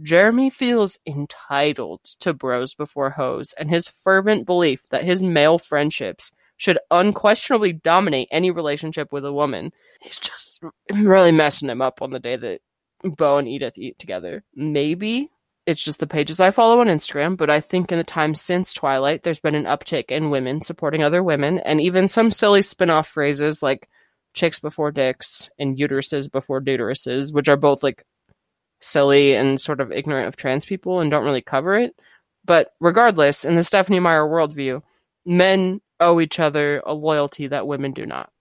Jeremy 0.02 0.50
feels 0.50 0.98
entitled 1.06 2.02
to 2.20 2.34
bros 2.34 2.76
before 2.76 3.10
hoes, 3.10 3.54
and 3.60 3.70
his 3.70 3.88
fervent 3.88 4.46
belief 4.46 4.88
that 4.92 5.04
his 5.04 5.22
male 5.22 5.58
friendships 5.58 6.32
should 6.56 6.78
unquestionably 6.92 7.74
dominate 7.74 8.28
any 8.32 8.52
relationship 8.52 9.12
with 9.12 9.26
a 9.26 9.34
woman 9.34 9.72
is 10.06 10.20
just 10.20 10.64
really 10.94 11.32
messing 11.32 11.70
him 11.70 11.82
up 11.82 12.02
on 12.02 12.12
the 12.12 12.20
day 12.20 12.36
that 12.36 12.62
Beau 13.04 13.40
and 13.40 13.48
Edith 13.48 13.78
eat 13.78 13.98
together. 13.98 14.44
Maybe 14.56 15.32
it's 15.66 15.84
just 15.84 16.00
the 16.00 16.08
pages 16.08 16.40
I 16.40 16.52
follow 16.52 16.82
on 16.82 16.88
Instagram, 16.88 17.38
but 17.38 17.50
I 17.50 17.60
think 17.60 17.92
in 17.92 17.98
the 17.98 18.04
time 18.04 18.34
since 18.34 18.74
Twilight, 18.74 19.24
there's 19.24 19.40
been 19.40 19.56
an 19.56 19.66
uptick 19.66 20.10
in 20.10 20.32
women 20.32 20.62
supporting 20.62 21.04
other 21.04 21.24
women, 21.24 21.60
and 21.60 21.80
even 21.80 22.08
some 22.08 22.32
silly 22.32 22.62
spin 22.62 22.90
off 22.90 23.08
phrases 23.08 23.62
like 23.62 23.88
chicks 24.34 24.60
before 24.60 24.92
dicks 24.92 25.50
and 25.60 25.78
uteruses 25.78 26.32
before 26.32 26.62
deuteruses, 26.62 27.34
which 27.34 27.50
are 27.50 27.58
both 27.58 27.84
like 27.84 28.04
silly 28.80 29.36
and 29.36 29.62
sort 29.62 29.82
of 29.82 29.92
ignorant 29.92 30.28
of 30.28 30.36
trans 30.36 30.66
people 30.66 31.00
and 31.00 31.12
don't 31.12 31.26
really 31.26 31.42
cover 31.42 31.78
it. 31.78 31.96
But 32.44 32.72
regardless, 32.80 33.46
in 33.46 33.56
the 33.56 33.64
Stephenie 33.64 34.00
Meyer 34.00 34.26
worldview, 34.26 34.82
men 35.26 35.82
owe 36.00 36.20
each 36.20 36.40
other 36.40 36.82
a 36.86 36.94
loyalty 36.94 37.48
that 37.48 37.68
women 37.68 37.92
do 37.92 38.06
not. 38.08 38.32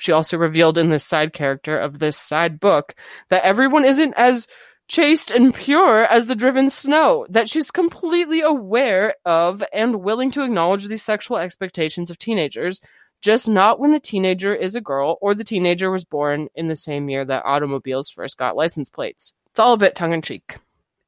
She 0.00 0.10
also 0.10 0.36
revealed 0.36 0.76
in 0.76 0.90
this 0.90 1.04
side 1.04 1.32
character 1.32 1.78
of 1.78 2.00
this 2.00 2.16
side 2.16 2.58
book 2.58 2.96
that 3.28 3.44
everyone 3.44 3.84
isn't 3.84 4.14
as 4.16 4.48
chaste 4.88 5.30
and 5.30 5.54
pure 5.54 6.04
as 6.04 6.26
the 6.26 6.34
driven 6.34 6.70
snow, 6.70 7.26
that 7.30 7.48
she's 7.48 7.70
completely 7.70 8.40
aware 8.40 9.14
of 9.24 9.62
and 9.72 10.02
willing 10.02 10.30
to 10.32 10.42
acknowledge 10.42 10.86
these 10.86 11.02
sexual 11.02 11.38
expectations 11.38 12.10
of 12.10 12.18
teenagers, 12.18 12.80
just 13.22 13.48
not 13.48 13.80
when 13.80 13.92
the 13.92 14.00
teenager 14.00 14.54
is 14.54 14.74
a 14.74 14.80
girl 14.80 15.18
or 15.20 15.34
the 15.34 15.44
teenager 15.44 15.90
was 15.90 16.04
born 16.04 16.48
in 16.54 16.68
the 16.68 16.76
same 16.76 17.08
year 17.08 17.24
that 17.24 17.44
automobiles 17.46 18.10
first 18.10 18.36
got 18.36 18.56
license 18.56 18.90
plates. 18.90 19.32
It's 19.50 19.60
all 19.60 19.72
a 19.72 19.78
bit 19.78 19.94
tongue 19.94 20.12
in 20.12 20.22
cheek. 20.22 20.58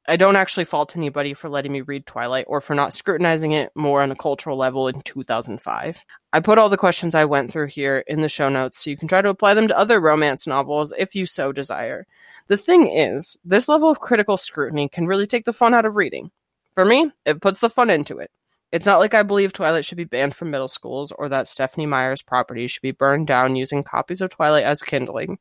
I 0.09 0.15
don't 0.15 0.37
actually 0.37 0.63
fault 0.63 0.95
anybody 0.95 1.33
for 1.33 1.49
letting 1.49 1.73
me 1.73 1.81
read 1.81 2.05
Twilight 2.05 2.45
or 2.47 2.61
for 2.61 2.73
not 2.73 2.93
scrutinizing 2.93 3.51
it 3.51 3.71
more 3.75 4.01
on 4.01 4.11
a 4.11 4.15
cultural 4.15 4.55
level 4.55 4.87
in 4.87 5.01
2005. 5.01 6.05
I 6.31 6.39
put 6.39 6.57
all 6.57 6.69
the 6.69 6.77
questions 6.77 7.13
I 7.13 7.25
went 7.25 7.51
through 7.51 7.67
here 7.67 8.05
in 8.07 8.21
the 8.21 8.29
show 8.29 8.47
notes 8.47 8.81
so 8.81 8.89
you 8.89 8.95
can 8.95 9.09
try 9.09 9.21
to 9.21 9.27
apply 9.27 9.53
them 9.53 9.67
to 9.67 9.77
other 9.77 9.99
romance 9.99 10.47
novels 10.47 10.93
if 10.97 11.13
you 11.13 11.25
so 11.25 11.51
desire. 11.51 12.07
The 12.47 12.55
thing 12.55 12.87
is, 12.87 13.37
this 13.43 13.67
level 13.67 13.89
of 13.89 13.99
critical 13.99 14.37
scrutiny 14.37 14.87
can 14.87 15.07
really 15.07 15.27
take 15.27 15.43
the 15.43 15.51
fun 15.51 15.73
out 15.73 15.85
of 15.85 15.97
reading. 15.97 16.31
For 16.73 16.85
me, 16.85 17.11
it 17.25 17.41
puts 17.41 17.59
the 17.59 17.69
fun 17.69 17.89
into 17.89 18.19
it. 18.19 18.31
It's 18.71 18.85
not 18.85 18.99
like 18.99 19.13
I 19.13 19.23
believe 19.23 19.51
Twilight 19.51 19.83
should 19.83 19.97
be 19.97 20.05
banned 20.05 20.35
from 20.35 20.51
middle 20.51 20.69
schools 20.69 21.11
or 21.11 21.27
that 21.27 21.49
Stephenie 21.49 21.85
Meyer's 21.85 22.21
property 22.21 22.67
should 22.67 22.81
be 22.81 22.91
burned 22.91 23.27
down 23.27 23.57
using 23.57 23.83
copies 23.83 24.21
of 24.21 24.29
Twilight 24.29 24.63
as 24.63 24.81
kindling. 24.81 25.37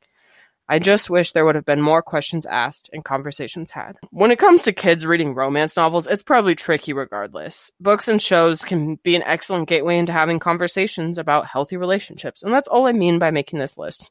I 0.68 0.80
just 0.80 1.08
wish 1.08 1.30
there 1.30 1.44
would 1.44 1.54
have 1.54 1.64
been 1.64 1.80
more 1.80 2.02
questions 2.02 2.44
asked 2.44 2.90
and 2.92 3.04
conversations 3.04 3.70
had. 3.70 3.96
When 4.10 4.32
it 4.32 4.38
comes 4.38 4.62
to 4.62 4.72
kids 4.72 5.06
reading 5.06 5.34
romance 5.34 5.76
novels, 5.76 6.08
it's 6.08 6.24
probably 6.24 6.56
tricky 6.56 6.92
regardless. 6.92 7.70
Books 7.80 8.08
and 8.08 8.20
shows 8.20 8.64
can 8.64 8.96
be 8.96 9.14
an 9.14 9.22
excellent 9.22 9.68
gateway 9.68 9.96
into 9.96 10.12
having 10.12 10.40
conversations 10.40 11.18
about 11.18 11.46
healthy 11.46 11.76
relationships, 11.76 12.42
and 12.42 12.52
that's 12.52 12.68
all 12.68 12.86
I 12.86 12.92
mean 12.92 13.20
by 13.20 13.30
making 13.30 13.60
this 13.60 13.78
list. 13.78 14.10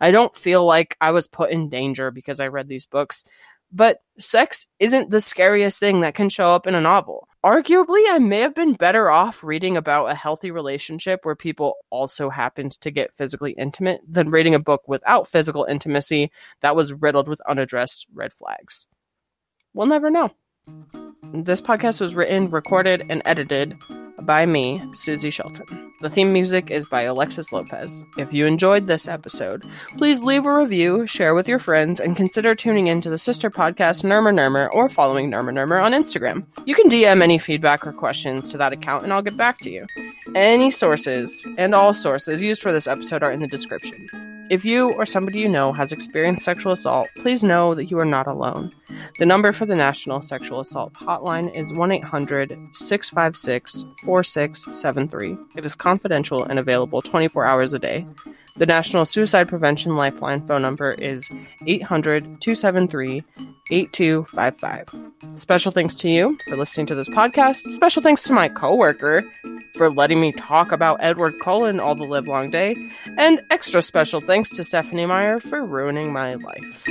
I 0.00 0.12
don't 0.12 0.34
feel 0.36 0.64
like 0.64 0.96
I 1.00 1.10
was 1.10 1.26
put 1.26 1.50
in 1.50 1.68
danger 1.68 2.10
because 2.12 2.38
I 2.38 2.48
read 2.48 2.68
these 2.68 2.86
books, 2.86 3.24
but 3.72 3.98
sex 4.18 4.66
isn't 4.78 5.10
the 5.10 5.20
scariest 5.20 5.80
thing 5.80 6.02
that 6.02 6.14
can 6.14 6.28
show 6.28 6.52
up 6.52 6.68
in 6.68 6.76
a 6.76 6.80
novel 6.80 7.28
arguably, 7.46 8.02
I 8.10 8.18
may 8.18 8.40
have 8.40 8.56
been 8.56 8.72
better 8.72 9.08
off 9.08 9.44
reading 9.44 9.76
about 9.76 10.06
a 10.06 10.16
healthy 10.16 10.50
relationship 10.50 11.20
where 11.22 11.36
people 11.36 11.76
also 11.90 12.28
happened 12.28 12.72
to 12.80 12.90
get 12.90 13.14
physically 13.14 13.52
intimate 13.52 14.00
than 14.08 14.30
reading 14.30 14.56
a 14.56 14.58
book 14.58 14.82
without 14.88 15.28
physical 15.28 15.62
intimacy 15.62 16.32
that 16.60 16.74
was 16.74 16.92
riddled 16.92 17.28
with 17.28 17.40
unaddressed 17.48 18.08
red 18.12 18.32
flags. 18.32 18.88
We'll 19.74 19.86
never 19.86 20.10
know. 20.10 20.32
This 21.32 21.62
podcast 21.62 22.00
was 22.00 22.16
written, 22.16 22.50
recorded, 22.50 23.02
and 23.08 23.22
edited 23.24 23.80
by 24.26 24.44
me, 24.44 24.82
Susie 24.92 25.30
Shelton. 25.30 25.92
The 26.00 26.10
theme 26.10 26.32
music 26.32 26.70
is 26.70 26.88
by 26.88 27.02
Alexis 27.02 27.52
Lopez. 27.52 28.04
If 28.18 28.34
you 28.34 28.44
enjoyed 28.44 28.86
this 28.86 29.08
episode, 29.08 29.64
please 29.96 30.22
leave 30.22 30.44
a 30.44 30.54
review, 30.54 31.06
share 31.06 31.34
with 31.34 31.48
your 31.48 31.58
friends, 31.58 32.00
and 32.00 32.16
consider 32.16 32.54
tuning 32.54 32.88
in 32.88 33.00
to 33.00 33.08
the 33.08 33.16
sister 33.16 33.48
podcast 33.48 34.04
Nurmer 34.04 34.34
Nurmer 34.34 34.68
or 34.72 34.88
following 34.88 35.30
Nurmer 35.30 35.52
Nurmer 35.52 35.82
on 35.82 35.92
Instagram. 35.92 36.44
You 36.66 36.74
can 36.74 36.90
DM 36.90 37.22
any 37.22 37.38
feedback 37.38 37.86
or 37.86 37.92
questions 37.92 38.48
to 38.50 38.58
that 38.58 38.72
account 38.72 39.04
and 39.04 39.12
I'll 39.12 39.22
get 39.22 39.36
back 39.36 39.58
to 39.60 39.70
you. 39.70 39.86
Any 40.34 40.70
sources 40.70 41.46
and 41.56 41.74
all 41.74 41.94
sources 41.94 42.42
used 42.42 42.60
for 42.60 42.72
this 42.72 42.86
episode 42.86 43.22
are 43.22 43.32
in 43.32 43.40
the 43.40 43.46
description. 43.46 44.35
If 44.48 44.64
you 44.64 44.92
or 44.92 45.06
somebody 45.06 45.40
you 45.40 45.48
know 45.48 45.72
has 45.72 45.90
experienced 45.90 46.44
sexual 46.44 46.72
assault, 46.72 47.08
please 47.16 47.42
know 47.42 47.74
that 47.74 47.86
you 47.86 47.98
are 47.98 48.04
not 48.04 48.28
alone. 48.28 48.72
The 49.18 49.26
number 49.26 49.50
for 49.50 49.66
the 49.66 49.74
National 49.74 50.20
Sexual 50.20 50.60
Assault 50.60 50.92
Hotline 50.94 51.52
is 51.52 51.72
1 51.72 51.90
800 51.90 52.52
656 52.72 53.84
4673. 54.04 55.36
It 55.56 55.64
is 55.64 55.74
confidential 55.74 56.44
and 56.44 56.60
available 56.60 57.02
24 57.02 57.44
hours 57.44 57.74
a 57.74 57.80
day. 57.80 58.06
The 58.58 58.66
National 58.66 59.04
Suicide 59.04 59.48
Prevention 59.48 59.96
Lifeline 59.96 60.40
phone 60.40 60.62
number 60.62 60.90
is 60.90 61.30
800 61.66 62.22
273 62.40 63.22
8255. 63.70 65.38
Special 65.38 65.72
thanks 65.72 65.96
to 65.96 66.08
you 66.08 66.38
for 66.48 66.56
listening 66.56 66.86
to 66.86 66.94
this 66.94 67.08
podcast. 67.08 67.56
Special 67.56 68.02
thanks 68.02 68.24
to 68.24 68.32
my 68.32 68.48
coworker 68.48 69.24
for 69.74 69.90
letting 69.90 70.20
me 70.20 70.32
talk 70.32 70.72
about 70.72 70.98
Edward 71.02 71.34
Cullen 71.42 71.80
all 71.80 71.94
the 71.94 72.04
live 72.04 72.28
long 72.28 72.50
day. 72.50 72.74
And 73.18 73.42
extra 73.50 73.82
special 73.82 74.20
thanks 74.20 74.48
to 74.56 74.64
Stephenie 74.64 75.06
Meyer 75.06 75.38
for 75.38 75.64
ruining 75.64 76.12
my 76.12 76.34
life. 76.34 76.88